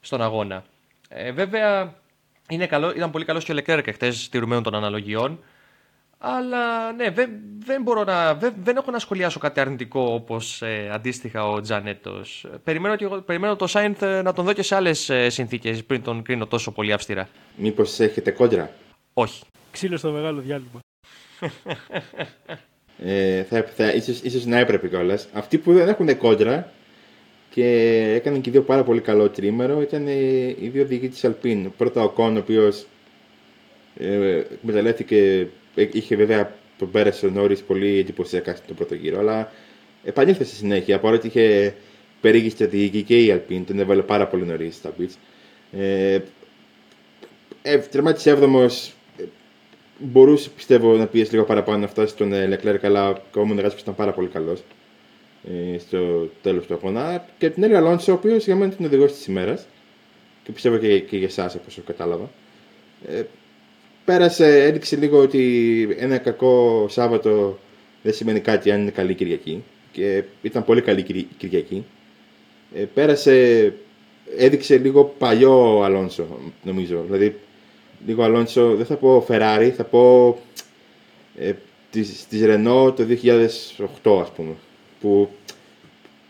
στον 0.00 0.22
αγώνα. 0.22 0.64
Ε, 1.08 1.32
βέβαια 1.32 1.94
είναι 2.48 2.66
καλό, 2.66 2.90
ήταν 2.90 3.10
πολύ 3.10 3.24
καλός 3.24 3.44
και 3.44 3.52
ο 3.52 3.56
Leclerc 3.58 3.88
χτες 3.92 4.28
τηρουμένων 4.28 4.62
των 4.62 4.74
αναλογιών. 4.74 5.40
Αλλά 6.26 6.92
ναι, 6.92 7.10
δεν, 7.10 7.30
δεν 7.58 7.82
μπορώ 7.82 8.04
να. 8.04 8.34
Δεν, 8.34 8.54
δεν 8.62 8.76
έχω 8.76 8.90
να 8.90 8.98
σχολιάσω 8.98 9.38
κάτι 9.38 9.60
αρνητικό 9.60 10.00
όπως 10.00 10.62
ε, 10.62 10.88
αντίστοιχα 10.92 11.48
ο 11.48 11.60
Τζανέτος. 11.60 12.46
Περιμένω, 12.64 12.96
και 12.96 13.04
εγώ- 13.04 13.20
περιμένω 13.20 13.56
το 13.56 13.66
Σάινθ 13.66 14.02
ε, 14.02 14.22
να 14.22 14.32
τον 14.32 14.44
δω 14.44 14.52
και 14.52 14.62
σε 14.62 14.74
άλλες 14.74 15.10
συνθήκες 15.26 15.84
πριν 15.84 16.02
τον 16.02 16.22
κρίνω 16.22 16.46
τόσο 16.46 16.70
πολύ 16.72 16.92
αυστηρά. 16.92 17.28
Μήπως 17.56 18.00
έχετε 18.00 18.30
κόντρα; 18.30 18.70
Όχι. 19.14 19.42
Ξύλο 19.70 19.96
στο 19.96 20.10
μεγάλο 20.10 20.40
διάλειμμα. 20.40 20.80
Ε, 22.98 23.42
θα, 23.42 23.62
θα, 23.76 23.92
ίσως, 23.92 24.20
ίσως 24.20 24.44
να 24.44 24.58
έπρεπε 24.58 24.88
κιόλας. 24.88 25.28
Αυτοί 25.32 25.58
που 25.58 25.72
δεν 25.72 25.88
έχουν 25.88 26.16
κόντρα 26.18 26.72
και 27.50 27.66
έκαναν 28.14 28.40
και 28.40 28.50
δύο 28.50 28.62
πάρα 28.62 28.84
πολύ 28.84 29.00
καλό 29.00 29.28
τρίμερο 29.30 29.80
ήταν 29.82 30.06
ε, 30.06 30.12
οι 30.60 30.68
δύο 30.72 30.82
οδηγοί 30.82 31.08
τη 31.08 31.20
Αλπίν. 31.26 31.72
Πρώτα 31.76 32.02
ο 32.02 32.08
Κον, 32.08 32.36
ο 32.36 32.38
οποίος 32.38 32.86
ε, 33.98 34.38
εκμεταλλεύτηκε, 34.38 35.16
ε, 35.16 35.46
είχε 35.74 36.16
βέβαια 36.16 36.54
τον 36.78 36.90
πέρασε 36.90 37.26
ο 37.26 37.30
Νόρις 37.30 37.62
πολύ 37.62 37.98
εντυπωσιακά 37.98 38.54
στον 38.54 38.76
πρώτο 38.76 38.94
γύρο, 38.94 39.18
αλλά 39.18 39.52
επανήλθε 40.04 40.44
στη 40.44 40.54
συνέχεια. 40.54 40.98
Παρότι 40.98 41.26
είχε 41.26 41.74
περίγει 42.20 42.50
στρατηγική 42.50 43.02
και 43.02 43.24
η 43.24 43.30
Αλπίν, 43.30 43.66
τον 43.66 43.78
έβαλε 43.78 44.02
πάρα 44.02 44.26
πολύ 44.26 44.44
νωρίς 44.44 44.74
στα 44.74 44.88
πιτς. 44.88 45.18
Ε, 45.72 46.18
ε, 47.62 47.78
τερμάτισε 47.78 48.38
7ο 48.40 48.68
μπορούσε 49.98 50.50
πιστεύω 50.50 50.96
να 50.96 51.06
πιέσει 51.06 51.32
λίγο 51.32 51.44
παραπάνω 51.44 51.78
να 51.78 51.86
φτάσει 51.86 52.12
στον 52.12 52.32
ε, 52.32 52.58
Leclerc, 52.62 52.78
αλλά 52.82 53.22
ο 53.36 53.46
Μονεγάς 53.46 53.80
ήταν 53.80 53.94
πάρα 53.94 54.12
πολύ 54.12 54.28
καλός 54.28 54.62
ε, 55.74 55.78
στο 55.78 56.30
τέλος 56.42 56.66
του 56.66 56.74
αγώνα. 56.74 57.28
Και 57.38 57.50
την 57.50 57.64
άλλη 57.64 57.74
ο 57.74 57.76
Αλόνσο, 57.76 58.12
ο 58.12 58.14
οποίος 58.14 58.44
για 58.44 58.56
μένα 58.56 58.72
ήταν 58.72 58.84
ο 58.84 58.88
οδηγός 58.88 59.12
της 59.12 59.26
ημέρας 59.26 59.66
και 60.44 60.52
πιστεύω 60.52 60.76
και, 60.76 60.98
και 60.98 61.16
για 61.16 61.26
εσάς, 61.26 61.54
όπως 61.54 61.80
κατάλαβα. 61.86 62.30
Ε, 63.08 63.22
πέρασε, 64.04 64.62
έδειξε 64.64 64.96
λίγο 64.96 65.18
ότι 65.18 65.96
ένα 65.98 66.18
κακό 66.18 66.86
Σάββατο 66.88 67.58
δεν 68.02 68.12
σημαίνει 68.14 68.40
κάτι 68.40 68.70
αν 68.70 68.80
είναι 68.80 68.90
καλή 68.90 69.14
Κυριακή. 69.14 69.62
Και 69.92 70.22
ήταν 70.42 70.64
πολύ 70.64 70.82
καλή 70.82 71.02
Κυρι- 71.02 71.28
Κυριακή. 71.36 71.84
Ε, 72.74 72.84
πέρασε, 72.94 73.72
έδειξε 74.36 74.76
λίγο 74.76 75.04
παλιό 75.18 75.82
Αλόνσο, 75.82 76.38
νομίζω. 76.62 77.02
Δηλαδή, 77.04 77.36
λίγο 78.06 78.22
Αλόνσο, 78.22 78.74
δεν 78.74 78.86
θα 78.86 78.96
πω 78.96 79.26
Ferrari, 79.28 79.72
θα 79.76 79.84
πω 79.84 80.38
ε, 81.38 81.52
της, 81.90 82.26
της 82.28 82.40
Renault 82.44 82.92
το 82.96 83.06
2008 84.02 84.20
ας 84.20 84.30
πούμε, 84.32 84.54
που 85.00 85.28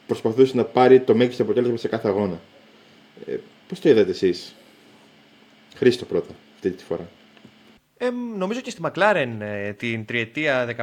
προσπαθούσε 0.06 0.56
να 0.56 0.64
πάρει 0.64 1.00
το 1.00 1.14
μέγιστο 1.14 1.42
αποτέλεσμα 1.42 1.76
σε 1.76 1.88
κάθε 1.88 2.08
αγώνα. 2.08 2.40
Ε, 3.26 3.36
πώς 3.68 3.80
το 3.80 3.88
είδατε 3.88 4.10
εσείς, 4.10 4.54
Χρήστο 5.74 6.04
πρώτα, 6.04 6.34
αυτή 6.54 6.70
τη 6.70 6.84
φορά; 6.84 7.08
Ε, 7.96 8.10
νομίζω 8.36 8.60
και 8.60 8.70
στη 8.70 8.80
McLaren 8.84 9.36
ε, 9.38 9.72
την 9.72 10.04
τριετία 10.04 10.76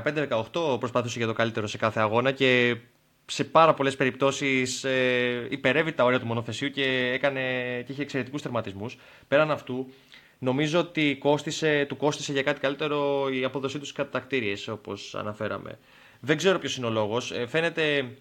15-18 0.54 0.80
προσπαθούσε 0.80 1.18
για 1.18 1.28
το 1.28 1.34
καλύτερο 1.34 1.68
σε 1.68 1.78
κάθε 1.78 2.00
αγώνα 2.00 2.32
και 2.32 2.78
σε 3.26 3.44
πάρα 3.44 3.74
πολλές 3.74 3.96
περιπτώσεις 3.96 4.84
ε, 4.84 5.48
υπερεύει 5.50 5.92
τα 5.92 6.04
όρια 6.04 6.20
του 6.20 6.26
μονοθεσίου 6.26 6.70
και, 6.70 7.12
έκανε, 7.14 7.42
και 7.86 7.92
είχε 7.92 8.02
εξαιρετικούς 8.02 8.42
τερματισμούς. 8.42 8.98
Πέραν 9.28 9.52
αυτού, 9.52 9.94
νομίζω 10.40 10.80
ότι 10.80 11.18
κόστισε, 11.20 11.86
του 11.88 11.98
κόστισε 11.98 12.32
για 12.32 12.44
κάτι 12.44 12.60
καλύτερο 12.60 13.30
η 13.30 13.44
απόδοσή 13.44 13.80
τους 13.80 13.88
στις 13.88 14.04
κατακτήριες, 14.06 14.68
όπως 14.68 15.16
αναφέραμε. 15.16 15.80
Δεν 16.20 16.38
ξέρω 16.38 16.60
ποιος 16.60 16.78
είναι 16.78 16.86
ο 16.86 16.90
λόγος. 16.90 17.32
Ε, 17.32 17.48
φαίνεται, 17.48 18.12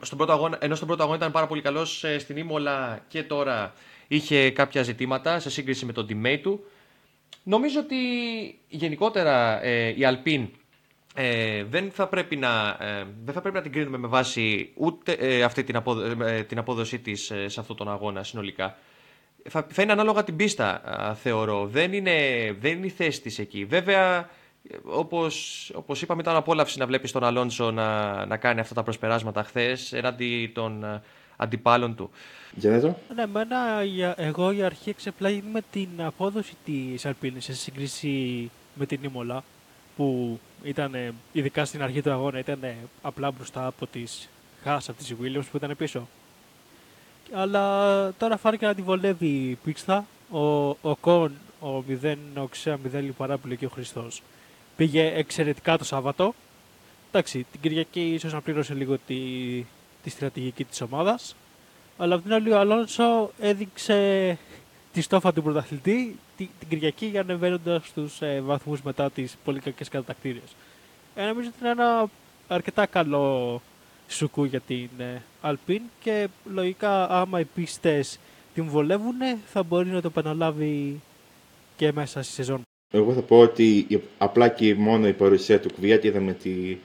στον 0.00 0.18
πρώτο 0.18 0.32
αγώνα, 0.32 0.58
ενώ 0.60 0.74
στον 0.74 0.86
πρώτο 0.86 1.02
αγώνα 1.02 1.18
ήταν 1.18 1.32
πάρα 1.32 1.46
πολύ 1.46 1.62
καλός 1.62 2.04
ε, 2.04 2.18
στην 2.18 2.36
Ήμολα 2.36 3.04
και 3.08 3.22
τώρα 3.22 3.74
είχε 4.08 4.50
κάποια 4.50 4.82
ζητήματα 4.82 5.38
σε 5.38 5.50
σύγκριση 5.50 5.84
με 5.84 5.92
τον 5.92 6.06
teammate 6.08 6.40
του. 6.42 6.64
Νομίζω 7.42 7.80
ότι 7.80 7.96
γενικότερα 8.68 9.64
ε, 9.64 9.88
η 9.88 9.98
Alpine 10.00 10.48
ε, 11.14 11.64
δεν, 11.64 11.90
θα 11.90 12.06
πρέπει 12.06 12.36
να, 12.36 12.76
ε, 12.80 13.06
δεν 13.24 13.34
θα 13.34 13.40
πρέπει 13.40 13.56
να 13.56 13.62
την 13.62 13.72
κρίνουμε 13.72 13.98
με 13.98 14.06
βάση 14.06 14.70
ούτε 14.74 15.12
ε, 15.12 15.42
αυτή 15.42 15.64
την, 15.64 15.76
απόδο- 15.76 16.24
ε, 16.24 16.42
την 16.42 16.58
απόδοσή 16.58 16.98
της 16.98 17.30
ε, 17.30 17.48
σε 17.48 17.60
αυτόν 17.60 17.76
τον 17.76 17.90
αγώνα 17.90 18.22
συνολικά. 18.22 18.76
Θα, 19.48 19.66
θα 19.70 19.82
είναι 19.82 19.92
ανάλογα 19.92 20.24
την 20.24 20.36
πίστα, 20.36 20.82
α, 20.84 21.14
θεωρώ. 21.14 21.66
Δεν 21.66 21.92
είναι, 21.92 22.16
δεν 22.60 22.76
είναι 22.76 22.86
η 22.86 22.90
θέση 22.90 23.20
της 23.20 23.38
εκεί. 23.38 23.64
Βέβαια, 23.64 24.28
όπως, 24.84 25.70
όπως 25.74 26.02
είπαμε 26.02 26.22
ήταν 26.22 26.36
απόλαυση 26.36 26.78
να 26.78 26.86
βλέπεις 26.86 27.12
τον 27.12 27.24
Αλόνσο 27.24 27.70
να, 27.70 28.26
να 28.26 28.36
κάνει 28.36 28.60
αυτά 28.60 28.74
τα 28.74 28.82
προσπεράσματα 28.82 29.42
χθες 29.42 29.92
εναντί 29.92 30.50
των 30.54 30.84
ε, 30.84 31.02
αντιπάλων 31.42 31.94
του. 31.94 32.10
Γενέζο. 32.54 32.96
Ναι, 33.14 33.22
εμένα, 33.22 33.82
για- 33.84 34.14
εγώ 34.18 34.50
για 34.50 34.66
αρχή 34.66 34.90
εξεπλάγει 34.90 35.42
με 35.52 35.60
την 35.70 35.88
απόδοση 35.98 36.52
της 36.64 37.06
Αλπίνης 37.06 37.44
σε 37.44 37.54
σύγκριση 37.54 38.50
με 38.74 38.86
την 38.86 39.00
Ήμολα 39.02 39.44
που 39.96 40.38
ήταν, 40.62 40.94
ε, 40.94 41.12
ειδικά 41.32 41.64
στην 41.64 41.82
αρχή 41.82 42.02
του 42.02 42.10
αγώνα, 42.10 42.38
ήταν 42.38 42.58
ε, 42.62 42.74
απλά 43.02 43.30
μπροστά 43.30 43.66
από 43.66 43.86
τις 43.86 44.28
Haas, 44.64 44.78
από 44.88 44.92
τις 44.92 45.14
Williams 45.22 45.44
που 45.50 45.56
ήταν 45.56 45.76
πίσω. 45.76 46.08
Αλλά 47.32 48.12
τώρα 48.18 48.36
φάνηκε 48.36 48.66
να 48.66 48.74
τη 48.74 48.82
βολεύει 48.82 49.26
η 49.26 49.58
πίστα. 49.64 50.06
Ο, 50.30 50.68
ο 50.68 50.96
Κον, 51.00 51.32
ο 51.60 51.84
0, 52.02 52.14
ο 52.34 52.46
Ξέα 52.46 52.76
0 52.76 53.00
λιπαρά 53.00 53.36
που 53.38 53.46
λέει 53.46 53.56
και 53.56 53.66
ο 53.66 53.68
Χριστός, 53.68 54.22
πήγε 54.76 55.12
εξαιρετικά 55.14 55.78
το 55.78 55.84
Σάββατο. 55.84 56.34
Εντάξει, 57.08 57.46
την 57.50 57.60
Κυριακή 57.60 58.00
ίσως 58.14 58.32
να 58.32 58.40
πλήρωσε 58.40 58.74
λίγο 58.74 58.98
τη, 59.06 59.16
τη 60.02 60.10
στρατηγική 60.10 60.64
της 60.64 60.80
ομάδας. 60.80 61.36
Αλλά 61.98 62.14
απ' 62.14 62.22
την 62.22 62.32
άλλη 62.32 62.50
ο 62.52 62.58
Αλόνσο 62.58 63.30
έδειξε 63.40 64.38
τη 64.92 65.00
στόφα 65.00 65.32
του 65.32 65.42
πρωταθλητή 65.42 66.16
τη- 66.36 66.48
την 66.58 66.68
Κυριακή 66.68 67.12
ανεβαίνοντας 67.18 67.92
του 67.94 68.10
ε, 68.20 68.40
βαθμούς 68.40 68.82
μετά 68.82 69.10
τις 69.10 69.36
πολύ 69.44 69.60
κακές 69.60 69.88
κατακτήρε. 69.88 70.38
Ε, 71.14 71.24
νομίζω 71.26 71.48
ότι 71.48 71.56
είναι 71.60 71.70
ένα 71.70 72.08
αρκετά 72.48 72.86
καλό 72.86 73.60
σουκού 74.08 74.44
για 74.44 74.60
την 74.60 74.88
ε, 74.98 75.22
Alpine 75.42 75.80
και 76.00 76.28
λογικά 76.54 77.08
άμα 77.10 77.40
οι 77.40 77.44
πίστες 77.44 78.18
την 78.54 78.64
βολεύουν 78.68 79.14
θα 79.46 79.62
μπορεί 79.62 79.88
να 79.88 80.00
το 80.00 80.06
επαναλάβει 80.06 81.00
και 81.76 81.92
μέσα 81.92 82.22
στη 82.22 82.32
σεζόν. 82.32 82.62
Εγώ 82.92 83.12
θα 83.12 83.20
πω 83.20 83.38
ότι 83.38 83.84
η- 83.88 84.00
απλά 84.18 84.48
και 84.48 84.74
μόνο 84.74 85.08
η 85.08 85.12
παρουσία 85.12 85.60
του 85.60 85.70
Κβιάτ 85.76 86.04
είδαμε 86.04 86.32
τι 86.32 86.76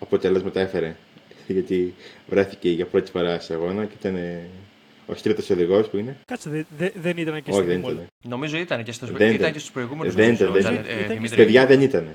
αποτελέσματα 0.00 0.60
έφερε. 0.60 0.96
Γιατί 1.46 1.94
βρέθηκε 2.26 2.70
για 2.70 2.86
πρώτη 2.86 3.10
φορά 3.10 3.40
σε 3.40 3.54
αγώνα 3.54 3.84
και 3.84 3.94
ήταν 4.00 4.16
ε, 4.16 4.40
ο 5.06 5.14
τρίτος 5.14 5.50
οδηγός 5.50 5.88
που 5.88 5.96
είναι. 5.96 6.16
Κάτσε, 6.26 6.50
δε- 6.50 6.62
δε- 6.78 6.90
δεν 7.00 7.16
ήταν 7.16 7.42
και 7.42 7.50
Όχι, 7.50 7.60
στην 7.60 7.66
δεν 7.66 7.80
Imola. 7.80 7.92
ήταν. 7.92 8.06
Νομίζω 8.22 8.56
ήταν 8.56 8.82
και 8.84 8.92
στους, 8.92 9.08
Δεν 9.10 9.16
ήταν 9.26 9.34
ήταν. 9.40 9.52
και 9.52 9.58
στους 9.58 9.70
προηγούμενους 9.70 10.14
Δεν 10.14 10.24
νομίζω, 10.24 10.44
ήταν, 10.44 10.52
δεν 10.62 10.62
ήταν, 10.72 10.74
ήταν. 10.74 10.86
ε, 10.90 10.94
Ήταν 10.98 11.06
και 11.08 11.14
Δημήτρη. 11.14 11.36
Παιδιά 11.36 11.66
δεν 11.66 11.80
ήταν. 11.80 12.08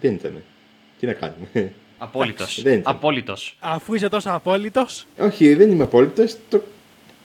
Δεν 0.00 0.14
ήταν. 0.14 0.42
Τι 1.00 1.06
να 1.06 1.12
κάνουμε. 1.12 1.72
Απόλυτος. 1.98 2.62
Δεν 2.62 2.78
ήταν. 2.78 2.94
Απόλυτος. 2.94 3.56
Αφού 3.60 3.94
είσαι 3.94 4.08
τόσο 4.08 4.30
απόλυτος, 4.30 5.06
Όχι, 5.18 5.54
δεν 5.54 5.70
είμαι 5.70 5.82
απόλυτος. 5.82 6.36
Το, 6.48 6.62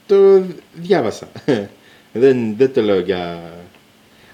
το 0.06 0.42
διάβασα. 0.74 1.28
δεν, 2.12 2.56
δεν 2.56 2.72
το 2.72 2.82
λέω 2.82 2.98
για. 3.00 3.52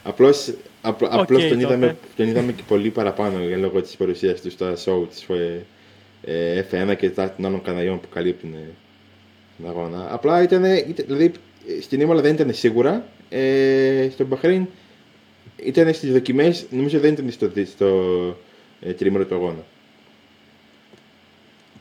Απλώς 0.03 0.55
απλ, 0.81 1.05
Οκ, 1.05 1.13
απλώς 1.13 1.41
τον, 1.41 1.49
τότε. 1.51 1.63
είδαμε, 1.63 1.97
τον 2.17 2.27
είδαμε 2.29 2.53
και 2.53 2.63
πολύ 2.69 2.91
παραπάνω 2.91 3.39
για 3.39 3.57
λόγω 3.57 3.83
της 3.83 3.97
παρουσίας 3.97 4.41
του 4.41 4.51
στα 4.51 4.73
show 4.85 5.09
της 5.09 5.27
ε, 6.25 6.63
F1 6.71 6.95
και 6.99 7.11
τα- 7.11 7.33
των 7.35 7.47
άλλων 7.47 7.63
καναλιών 7.63 8.01
που 8.01 8.09
καλύπτουν 8.09 8.55
ε, 8.55 8.69
τον 9.59 9.69
αγώνα. 9.71 10.07
Απλά 10.15 10.43
ήταν. 10.43 10.65
ήταν- 10.65 11.07
Δηλαδή 11.07 11.33
στην 11.81 12.01
Ίμολα 12.01 12.21
δεν 12.21 12.35
ήταν 12.35 12.55
σίγουρα. 12.55 13.07
Ε, 13.31 14.09
στο 14.13 14.25
Μπαχρέιν 14.25 14.67
ήταν 15.57 15.95
στις 15.95 16.13
δοκιμές, 16.13 16.67
νομίζω 16.71 16.99
δεν 16.99 17.13
ήταν 17.13 17.31
στο, 17.31 17.51
στο 17.67 17.87
ε, 18.81 18.93
τρίμηνο 18.93 19.25
του 19.25 19.35
αγώνα. 19.35 19.65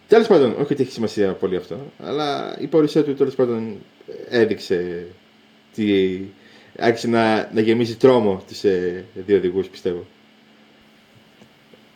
Τέλος 0.08 0.28
πάντων, 0.28 0.52
όχι 0.52 0.73
ότι 0.73 0.82
έχει 0.82 0.91
σημασία 0.91 1.34
πολύ 1.34 1.56
αυτό, 1.56 1.91
αλλά 2.00 2.58
η 2.60 2.67
παρουσία 2.67 3.04
του 3.04 3.13
τέλος 3.13 3.36
πάντων 3.36 3.78
έδειξε 4.30 5.06
τι. 5.76 6.19
άρχισε 6.80 7.08
να, 7.08 7.50
να 7.54 7.62
γεμίζει 7.62 7.95
τρόμο 7.95 8.43
του 8.47 8.67
ε, 8.67 9.04
δύο 9.13 9.38
οδηγούς, 9.38 9.67
πιστεύω. 9.67 10.06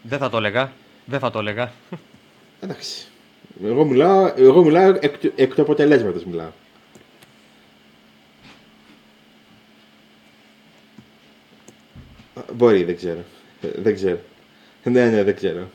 Δεν 0.03 0.19
θα 0.19 0.29
το 0.29 0.37
έλεγα. 0.37 0.71
Δεν 1.05 1.19
θα 1.19 1.31
το 1.31 1.39
έλεγα. 1.39 1.71
Εντάξει. 2.63 3.05
Εγώ 3.65 3.85
μιλάω, 3.85 4.33
εγώ 4.37 4.63
μιλάω 4.63 4.95
εκ, 4.99 5.17
του- 5.17 5.33
εκ 5.35 5.53
του 5.55 5.61
αποτελέσματος 5.61 6.23
μιλάω. 6.25 6.49
Α, 12.33 12.41
Μπορεί, 12.53 12.83
δεν 12.83 12.95
ξέρω. 12.95 13.23
Ε, 13.61 13.67
Δεν 13.81 13.93
ξέρω. 13.95 14.19
Ναι, 14.83 15.09
ναι, 15.09 15.23
δεν 15.23 15.35
ξέρω. 15.35 15.69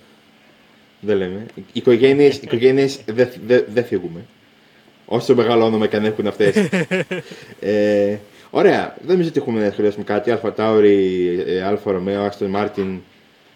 Δεν 1.01 1.17
λέμε. 1.17 1.47
Οι 1.55 1.63
οικογένειες, 1.73 2.37
οι 2.37 2.41
οικογένειες 2.43 3.01
δεν 3.07 3.29
δεν- 3.47 3.65
δεν 3.69 3.85
φύγουμε. 3.85 4.21
Όσο 5.07 5.35
μεγαλώνουμε 5.35 5.89
και 5.89 5.97
αν 5.97 6.05
έχουν 6.05 6.27
αυτές. 6.27 6.57
ε, 7.61 8.17
ωραία. 8.51 8.97
Δεν 9.01 9.11
νομίζω 9.13 9.29
ότι 9.29 9.39
έχουμε 9.39 9.65
να 9.65 9.71
σχολιάσουμε 9.71 10.05
κάτι. 10.05 10.31
AlphaTauri, 10.31 11.45
ε, 11.47 11.63
Alfa 11.63 11.93
Romeo, 11.93 12.23
Aston 12.23 12.51
Martin, 12.51 13.01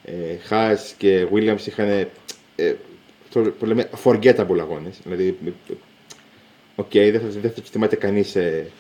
ε, 0.05 0.13
Haas 0.45 0.95
και 0.99 1.27
Williams 1.35 1.67
είχαν 1.67 1.89
ε, 1.89 2.07
το 2.57 2.75
που 3.59 3.67
λέμε 3.67 3.91
forgettable 4.05 4.59
αγώνες. 4.61 5.01
Δηλαδή, 5.03 5.39
ε, 5.47 5.73
οκ, 6.75 6.91
δεν 6.93 7.21
θα, 7.21 7.27
δεν 7.29 7.53
θα 7.53 7.61
τους 7.61 7.71
θυμάται 7.71 7.97
κανείς 7.97 8.29
σε, 8.29 8.71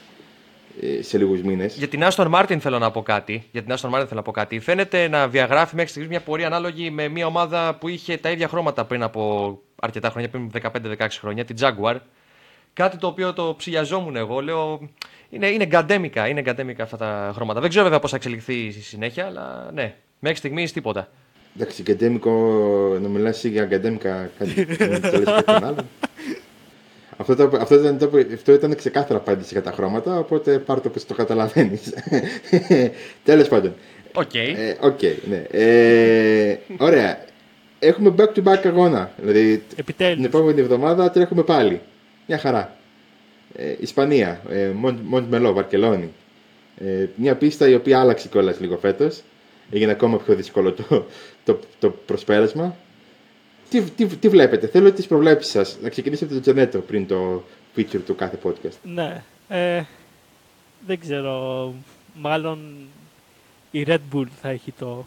ε, 0.81 1.03
σε 1.03 1.19
λίγους 1.19 1.43
μήνες. 1.43 1.77
Για 1.77 1.89
την 1.89 2.01
Aston 2.03 2.31
Martin 2.35 2.57
θέλω 2.61 2.79
να 2.79 2.91
πω 2.91 3.03
κάτι. 3.03 3.49
Για 3.53 3.63
την 3.63 3.75
Aston 3.75 3.89
Martin 3.89 4.05
θέλω 4.07 4.09
να 4.15 4.23
πω 4.23 4.31
κάτι. 4.31 4.61
Φαίνεται 4.61 5.09
να 5.09 5.29
διαγράφει 5.29 5.75
μέχρι 5.75 5.91
στιγμής 5.91 6.11
μια 6.11 6.21
πορεία 6.21 6.47
ανάλογη 6.47 6.91
με 6.91 7.09
μια 7.09 7.27
ομάδα 7.27 7.75
που 7.75 7.89
είχε 7.89 8.17
τα 8.17 8.31
ίδια 8.31 8.49
χρώματα 8.49 8.85
πριν 8.85 9.03
από 9.03 9.59
αρκετά 9.81 10.11
χρόνια, 10.11 10.29
πριν 10.29 10.51
15-16 10.63 11.07
χρόνια, 11.11 11.45
την 11.45 11.57
Jaguar. 11.61 11.97
Κάτι 12.73 12.97
το 12.97 13.07
οποίο 13.07 13.33
το 13.33 13.55
ψηλιαζόμουν 13.57 14.17
εγώ. 14.17 14.41
Λέω, 14.41 14.89
είναι, 15.31 15.47
είναι 15.47 15.67
γκαντέμικα, 15.67 16.29
είναι 16.29 16.41
γκαντέμικα 16.41 16.83
αυτά 16.83 16.97
τα 16.97 17.31
χρώματα. 17.35 17.61
Δεν 17.61 17.69
ξέρω 17.69 17.85
βέβαια 17.85 17.99
πώς 17.99 18.11
θα 18.11 18.17
εξελιχθεί 18.17 18.71
στη 18.71 18.83
συνέχεια, 18.83 19.27
αλλά 19.27 19.71
ναι. 19.73 19.95
Μέχρι 20.19 20.39
στιγμής 20.39 20.73
τίποτα. 20.73 21.09
Εντάξει, 21.57 21.83
ακαδέμικο, 21.87 22.31
να 23.03 23.09
μιλάς 23.09 23.37
εσύ 23.37 23.49
για 23.49 23.63
ακαδέμικα, 23.63 24.31
κάτι 24.39 24.67
να 24.79 25.01
το 25.01 25.19
λες 25.19 25.25
κάποιον 25.25 25.65
άλλον. 25.65 25.87
Αυτό, 27.17 27.37
το, 27.37 27.57
αυτό, 27.61 27.75
ήταν, 27.75 27.99
το, 27.99 28.11
αυτό 28.35 28.53
ήταν 28.53 28.77
ξεκάθαρα 28.77 29.19
απάντηση 29.19 29.49
για 29.53 29.63
τα 29.63 29.73
χρώματα, 29.73 30.19
οπότε 30.19 30.59
πάρ' 30.59 30.81
το 30.81 30.89
όπως 30.89 31.07
το 31.07 31.15
καταλαβαίνεις. 31.15 31.95
Τέλος 33.25 33.49
πάντων. 33.49 33.75
Οκ. 34.13 34.35
Ε, 34.35 34.77
Οκ, 34.81 35.01
ναι. 35.29 35.45
Ε, 35.51 36.59
ωραία. 36.79 37.25
Έχουμε 37.79 38.15
back-to-back 38.19 38.67
αγώνα. 38.67 39.13
Δηλαδή, 39.17 39.57
την 39.57 39.77
επιτέλους. 39.79 40.25
επόμενη 40.25 40.61
εβδομάδα 40.61 41.11
τρέχουμε 41.11 41.43
πάλι. 41.43 41.81
Μια 42.27 42.39
χαρά. 42.39 42.77
Ε, 43.55 43.75
Ισπανία, 43.81 44.41
ε, 44.51 44.71
Μοντ 45.05 45.29
Μελό, 45.31 45.53
Βαρκελόνη. 45.53 46.13
Ε, 46.85 47.07
μια 47.15 47.35
πίστα 47.35 47.69
η 47.69 47.75
οποία 47.75 48.01
άλλαξε 48.01 48.29
κιόλας 48.29 48.61
λίγο 48.61 48.77
φέτος. 48.77 49.23
Έγινε 49.71 49.91
ακόμα 49.91 50.19
πιο 50.19 50.35
δύσκολο 50.35 50.73
το, 50.73 51.07
το, 51.55 51.67
το 51.79 51.91
προσπέρασμα. 51.91 52.77
Τι, 53.71 53.83
τι, 53.83 54.07
τι 54.07 54.29
βλέπετε, 54.29 54.67
θέλω 54.67 54.93
τις 54.93 55.07
προβλέψεις 55.07 55.53
σας. 55.53 55.79
Να 55.83 55.89
ξεκινήσουμε 55.89 56.31
από 56.33 56.43
τον 56.43 56.55
Τζανέτο 56.55 56.79
πριν 56.79 57.07
το 57.07 57.43
feature 57.77 58.01
του 58.07 58.15
κάθε 58.15 58.39
podcast. 58.43 58.75
Ναι. 58.83 59.23
Ε, 59.49 59.83
δεν 60.87 61.01
ξέρω. 61.01 61.75
Μάλλον 62.15 62.59
η 63.71 63.85
Red 63.87 63.99
Bull 64.15 64.27
θα 64.43 64.49
έχει 64.49 64.73
το, 64.79 65.07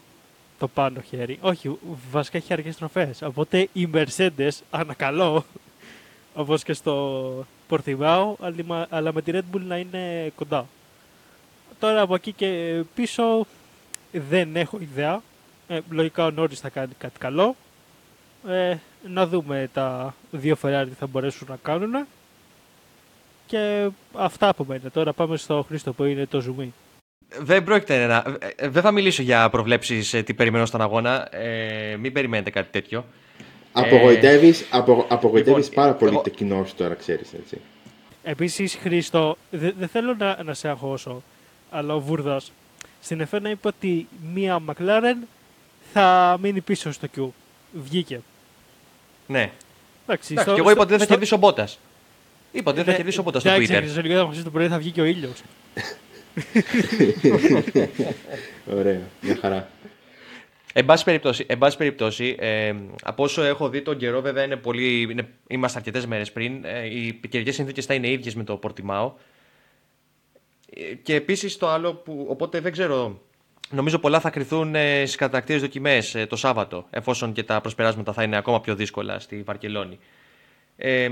το 0.59 0.67
πάνω 0.67 1.01
χέρι. 1.01 1.37
Όχι, 1.41 1.77
βασικά 2.11 2.37
έχει 2.37 2.53
αργές 2.53 2.75
τροφές. 2.77 3.21
Οπότε 3.21 3.67
η 3.73 3.89
Mercedes, 3.93 4.49
ανακαλώ, 4.71 5.45
όπως 6.33 6.63
και 6.63 6.73
στο 6.73 7.45
Πορτιμάο, 7.67 8.35
αλλά- 8.39 8.87
αλλά 8.89 9.13
με 9.13 9.21
τη 9.21 9.31
Red 9.35 9.55
Bull 9.55 9.61
να 9.67 9.77
είναι 9.77 10.31
κοντά. 10.35 10.67
Τώρα 11.79 12.01
από 12.01 12.15
εκεί 12.15 12.31
και 12.31 12.81
πίσω 12.95 13.45
δεν 14.11 14.55
έχω 14.55 14.77
ιδέα. 14.79 15.21
Ε, 15.67 15.79
λογικά 15.89 16.25
ο 16.25 16.31
Νόρις 16.31 16.59
θα 16.59 16.69
κάνει 16.69 16.91
κάτι 16.97 17.19
καλό. 17.19 17.55
Ε, 18.47 18.75
να 19.07 19.27
δούμε 19.27 19.69
τα 19.73 20.15
δύο 20.31 20.57
Ferrari 20.61 20.85
τι 20.89 20.95
θα 20.99 21.07
μπορέσουν 21.07 21.47
να 21.49 21.57
κάνουν. 21.63 22.05
Και 23.47 23.87
αυτά 24.13 24.47
από 24.49 24.63
μένα. 24.67 24.89
Τώρα 24.91 25.13
πάμε 25.13 25.37
στο 25.37 25.65
Χρήστο 25.67 25.93
που 25.93 26.03
είναι 26.03 26.25
το 26.25 26.41
ζουμί. 26.41 26.73
Δεν 27.39 27.63
πρόκειται 27.63 28.05
να. 28.05 28.23
ε, 28.55 28.67
Δεν 28.69 28.81
θα 28.81 28.91
μιλήσω 28.91 29.21
για 29.21 29.49
προβλέψεις 29.49 30.09
τι 30.25 30.33
περιμένω 30.33 30.65
στον 30.65 30.81
αγώνα. 30.81 31.35
Ε, 31.35 31.95
μην 31.99 32.13
περιμένετε 32.13 32.49
κάτι 32.49 32.71
τέτοιο. 32.71 33.05
Απογοητεύει 33.73 34.53
απο, 34.69 35.05
απογοητεύεις 35.09 35.69
λοιπόν, 35.69 35.83
πάρα 35.83 35.93
πολύ 35.97 36.11
εγώ- 36.13 36.23
το 36.23 36.29
κοινό 36.29 36.65
σου 36.65 36.75
τώρα, 36.75 36.93
ξέρεις 36.93 37.33
έτσι. 37.33 37.61
Επίσης, 38.23 38.75
Χρήστο, 38.75 39.37
δεν 39.51 39.73
δεν 39.79 39.87
θέλω 39.87 40.15
να, 40.17 40.43
να 40.43 40.53
σε 40.53 40.67
αγχώσω, 40.69 41.23
αλλά 41.69 41.95
ο 41.95 41.99
Βούρδας 41.99 42.51
στην 43.01 43.27
F1 43.31 43.39
είπε 43.49 43.67
ότι 43.67 44.07
μία 44.33 44.61
McLaren 44.67 45.25
θα 45.93 46.37
μείνει 46.41 46.61
πίσω 46.61 46.91
στο 46.91 47.07
Q. 47.17 47.27
Βγήκε. 47.71 48.21
Ναι. 49.27 49.51
Εντάξει, 50.07 50.33
Εντάξει, 50.33 50.53
και 50.53 50.59
εγώ 50.59 50.71
είπα 50.71 50.81
ότι 50.81 50.89
δεν 50.89 50.99
θα 50.99 51.05
κερδίσει 51.05 51.33
ο 51.33 51.37
Μπότας. 51.37 51.79
Είπα 52.51 52.69
ότι 52.69 52.75
δεν 52.75 52.85
θα 52.85 52.91
Ναι, 52.91 52.97
κερδίσει 52.97 53.19
ο 53.19 53.23
Μπότας 53.23 53.41
στο 53.41 53.51
εντάξει, 53.51 53.73
Twitter. 53.73 53.87
Σε 53.87 54.01
λίγο 54.01 54.33
θα 54.33 54.43
το 54.43 54.49
πρωί 54.49 54.67
θα 54.67 54.77
βγει 54.77 54.91
και 54.91 55.01
ο 55.01 55.05
ήλιος. 55.05 55.41
Ωραία, 58.77 59.01
μια 59.21 59.37
χαρά. 59.41 59.69
Εν 60.73 60.85
πάση 60.85 61.03
περιπτώσει, 61.03 61.45
εν 61.47 61.57
πάση 61.57 61.77
περιπτώσει 61.77 62.35
ε, 62.39 62.75
από 63.03 63.23
όσο 63.23 63.43
έχω 63.43 63.69
δει 63.69 63.81
τον 63.81 63.97
καιρό, 63.97 64.21
βέβαια 64.21 64.43
είναι 64.43 64.55
πολύ, 64.55 65.01
είναι, 65.01 65.27
είμαστε 65.47 65.77
αρκετές 65.77 66.05
μέρες 66.05 66.31
πριν. 66.31 66.65
Ε, 66.65 66.85
οι 66.85 67.19
καιρικές 67.29 67.55
συνθήκες 67.55 67.85
θα 67.85 67.93
είναι 67.93 68.09
ίδιες 68.09 68.35
με 68.35 68.43
το 68.43 68.57
Πορτιμάο. 68.57 69.13
Ε, 70.75 70.93
και 70.93 71.15
επίσης 71.15 71.57
το 71.57 71.69
άλλο 71.69 71.93
που. 71.93 72.25
Οπότε 72.29 72.59
δεν 72.59 72.71
ξέρω. 72.71 73.21
Νομίζω 73.73 73.99
πολλά 73.99 74.19
θα 74.19 74.29
κρυθούν 74.29 74.75
ε, 74.75 74.99
στις 75.05 75.15
κατακτήρες 75.15 75.61
δοκιμές 75.61 76.15
ε, 76.15 76.25
το 76.25 76.35
Σάββατο, 76.35 76.85
εφόσον 76.89 77.33
και 77.33 77.43
τα 77.43 77.61
προσπεράσματα 77.61 78.13
θα 78.13 78.23
είναι 78.23 78.37
ακόμα 78.37 78.61
πιο 78.61 78.75
δύσκολα 78.75 79.19
στη 79.19 79.41
Βαρκελόνη. 79.41 79.99
Ε, 80.75 81.09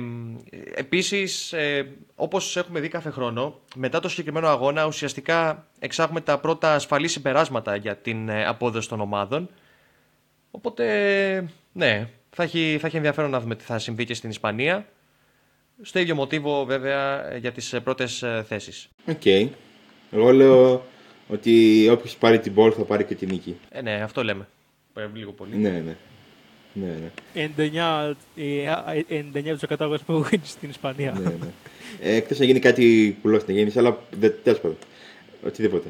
επίσης, 0.76 1.54
ε, 1.54 1.92
όπως 2.16 2.58
έχουμε 2.58 2.80
δει 2.80 2.88
κάθε 2.88 3.10
χρόνο, 3.10 3.60
μετά 3.76 4.00
το 4.00 4.10
συγκεκριμένο 4.10 4.48
αγώνα 4.48 4.86
ουσιαστικά 4.86 5.68
εξάγουμε 5.80 6.22
τα 6.22 6.40
πρώτα 6.40 6.74
ασφαλή 6.74 7.08
συμπεράσματα 7.08 7.76
για 7.76 7.96
την 7.96 8.30
ε, 8.30 8.46
απόδοση 8.46 8.90
των 8.90 9.00
ομάδων. 9.00 9.50
Οπότε, 10.52 10.86
ναι, 11.72 12.10
θα 12.30 12.44
έχει, 12.44 12.78
θα 12.82 12.88
έχει 12.88 12.96
ενδιαφέρον 12.96 13.30
να 13.30 13.40
δούμε 13.40 13.56
τι 13.56 13.64
θα 13.64 13.80
συμβεί 13.80 14.06
και 14.06 14.14
στην 14.14 14.30
Ισπανία. 14.30 14.86
Στο 15.82 16.00
ίδιο 16.00 16.16
μοτίβο 16.16 16.66
βέβαια 16.66 17.36
για 17.38 17.52
τις 17.52 17.74
ε, 17.74 17.80
πρώτες 17.80 18.24
ε, 18.24 18.46
θέσεις. 18.48 18.90
Οκ. 19.08 19.26
Εγώ 20.12 20.32
λέω 20.32 20.86
ότι 21.32 21.88
όποιος 21.90 22.16
πάρει 22.16 22.40
την 22.40 22.54
pole 22.54 22.74
θα 22.74 22.84
πάρει 22.84 23.04
και 23.04 23.16
την 23.16 23.30
νίκη. 23.32 23.56
Ε, 23.70 23.82
ναι, 23.82 23.92
αυτό 23.94 24.24
λέμε. 24.24 24.48
Ε, 24.96 25.06
λίγο 25.14 25.32
πολύ. 25.32 25.56
Ναι, 25.58 25.70
ναι. 25.70 25.96
Ναι, 26.74 26.98
ναι. 27.02 27.12
99%, 27.34 28.14
ε, 28.36 29.24
99% 29.34 29.76
αγωνισμού 29.80 30.20
που 30.22 30.40
στην 30.44 30.70
Ισπανία. 30.70 31.12
ναι, 31.12 31.20
ναι. 31.30 31.48
Ε, 32.02 32.16
Εκτός 32.16 32.40
να 32.40 32.46
γίνει 32.46 32.60
κάτι 32.60 33.18
τρελό 33.22 33.40
στην 33.40 33.56
εκκίνηση, 33.56 33.80
αλλά 33.80 33.98
τέλος 34.44 34.60
πάντων. 34.60 34.78
Οτιδήποτε. 35.46 35.88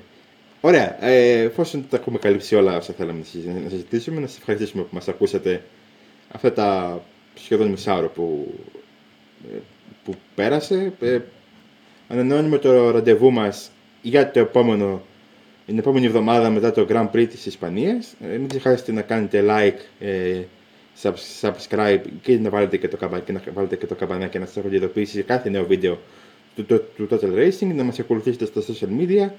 Ωραία. 0.61 1.05
Ε, 1.05 1.39
εφόσον 1.41 1.85
τα 1.89 1.97
έχουμε 1.97 2.17
καλύψει 2.17 2.55
όλα 2.55 2.77
όσα 2.77 2.93
θέλαμε 2.93 3.19
να 3.19 3.25
συζη- 3.25 3.63
να 3.63 3.69
συζητήσουμε, 3.69 4.19
να 4.19 4.27
σας 4.27 4.37
ευχαριστήσουμε 4.37 4.83
που 4.83 4.89
μας 4.95 5.07
ακούσατε 5.07 5.63
αυτά 6.31 6.53
τα 6.53 7.01
σχεδόν 7.35 7.67
μισάωρο 7.67 8.07
που, 8.09 8.53
ε, 9.53 9.57
που 10.03 10.15
πέρασε. 10.35 10.93
Ε, 10.99 11.19
ανανεώνουμε 12.07 12.57
το 12.57 12.89
ραντεβού 12.91 13.31
μας 13.31 13.71
για 14.01 14.31
το 14.31 14.39
επόμενο, 14.39 15.01
την 15.71 15.79
επόμενη 15.79 16.05
εβδομάδα 16.05 16.49
μετά 16.49 16.71
το 16.71 16.85
Grand 16.89 17.09
Prix 17.13 17.27
της 17.29 17.45
Ισπανίας. 17.45 18.13
Ε, 18.33 18.37
μην 18.37 18.47
ξεχάσετε 18.47 18.91
να 18.91 19.01
κάνετε 19.01 19.45
like, 19.47 20.05
ε, 20.05 20.41
subs- 21.01 21.41
subscribe 21.41 22.01
και 22.21 22.37
να 22.39 22.49
βάλετε 22.49 22.77
και 22.77 22.87
το, 22.87 22.97
καμπα, 22.97 23.19
και 23.19 23.31
να 23.31 23.41
βάλετε 23.53 23.75
και 23.75 23.85
το 23.85 23.95
καμπανάκι 23.95 24.39
να 24.39 24.45
σας 24.45 24.57
έρχονται 24.57 24.75
ειδοποιήσεις 24.75 25.13
για 25.13 25.23
κάθε 25.23 25.49
νέο 25.49 25.65
βίντεο 25.65 25.99
του, 26.55 26.65
του, 26.65 26.81
του 26.95 27.07
Total 27.11 27.33
Racing, 27.37 27.73
να 27.75 27.83
μας 27.83 27.99
ακολουθήσετε 27.99 28.45
στα 28.45 28.61
social 28.61 29.01
media 29.01 29.29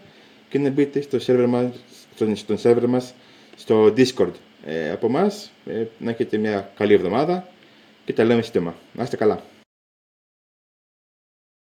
και 0.49 0.59
να 0.59 0.71
μπείτε 0.71 1.01
στο 1.01 1.18
server 1.27 1.47
μας, 1.49 1.71
στον, 2.14 2.37
στον 2.37 2.59
server 2.62 2.87
μας 2.87 3.14
στο 3.57 3.95
Discord. 3.97 4.33
Ε, 4.66 4.90
από 4.90 5.07
εμάς, 5.07 5.51
ε, 5.66 5.85
να 5.99 6.11
έχετε 6.11 6.37
μια 6.37 6.71
καλή 6.77 6.92
εβδομάδα 6.92 7.49
και 8.05 8.12
τα 8.12 8.25
λέμε 8.25 8.42
σύντομα. 8.42 8.75
Να 8.92 9.03
είστε 9.03 9.16
καλά. 9.16 9.42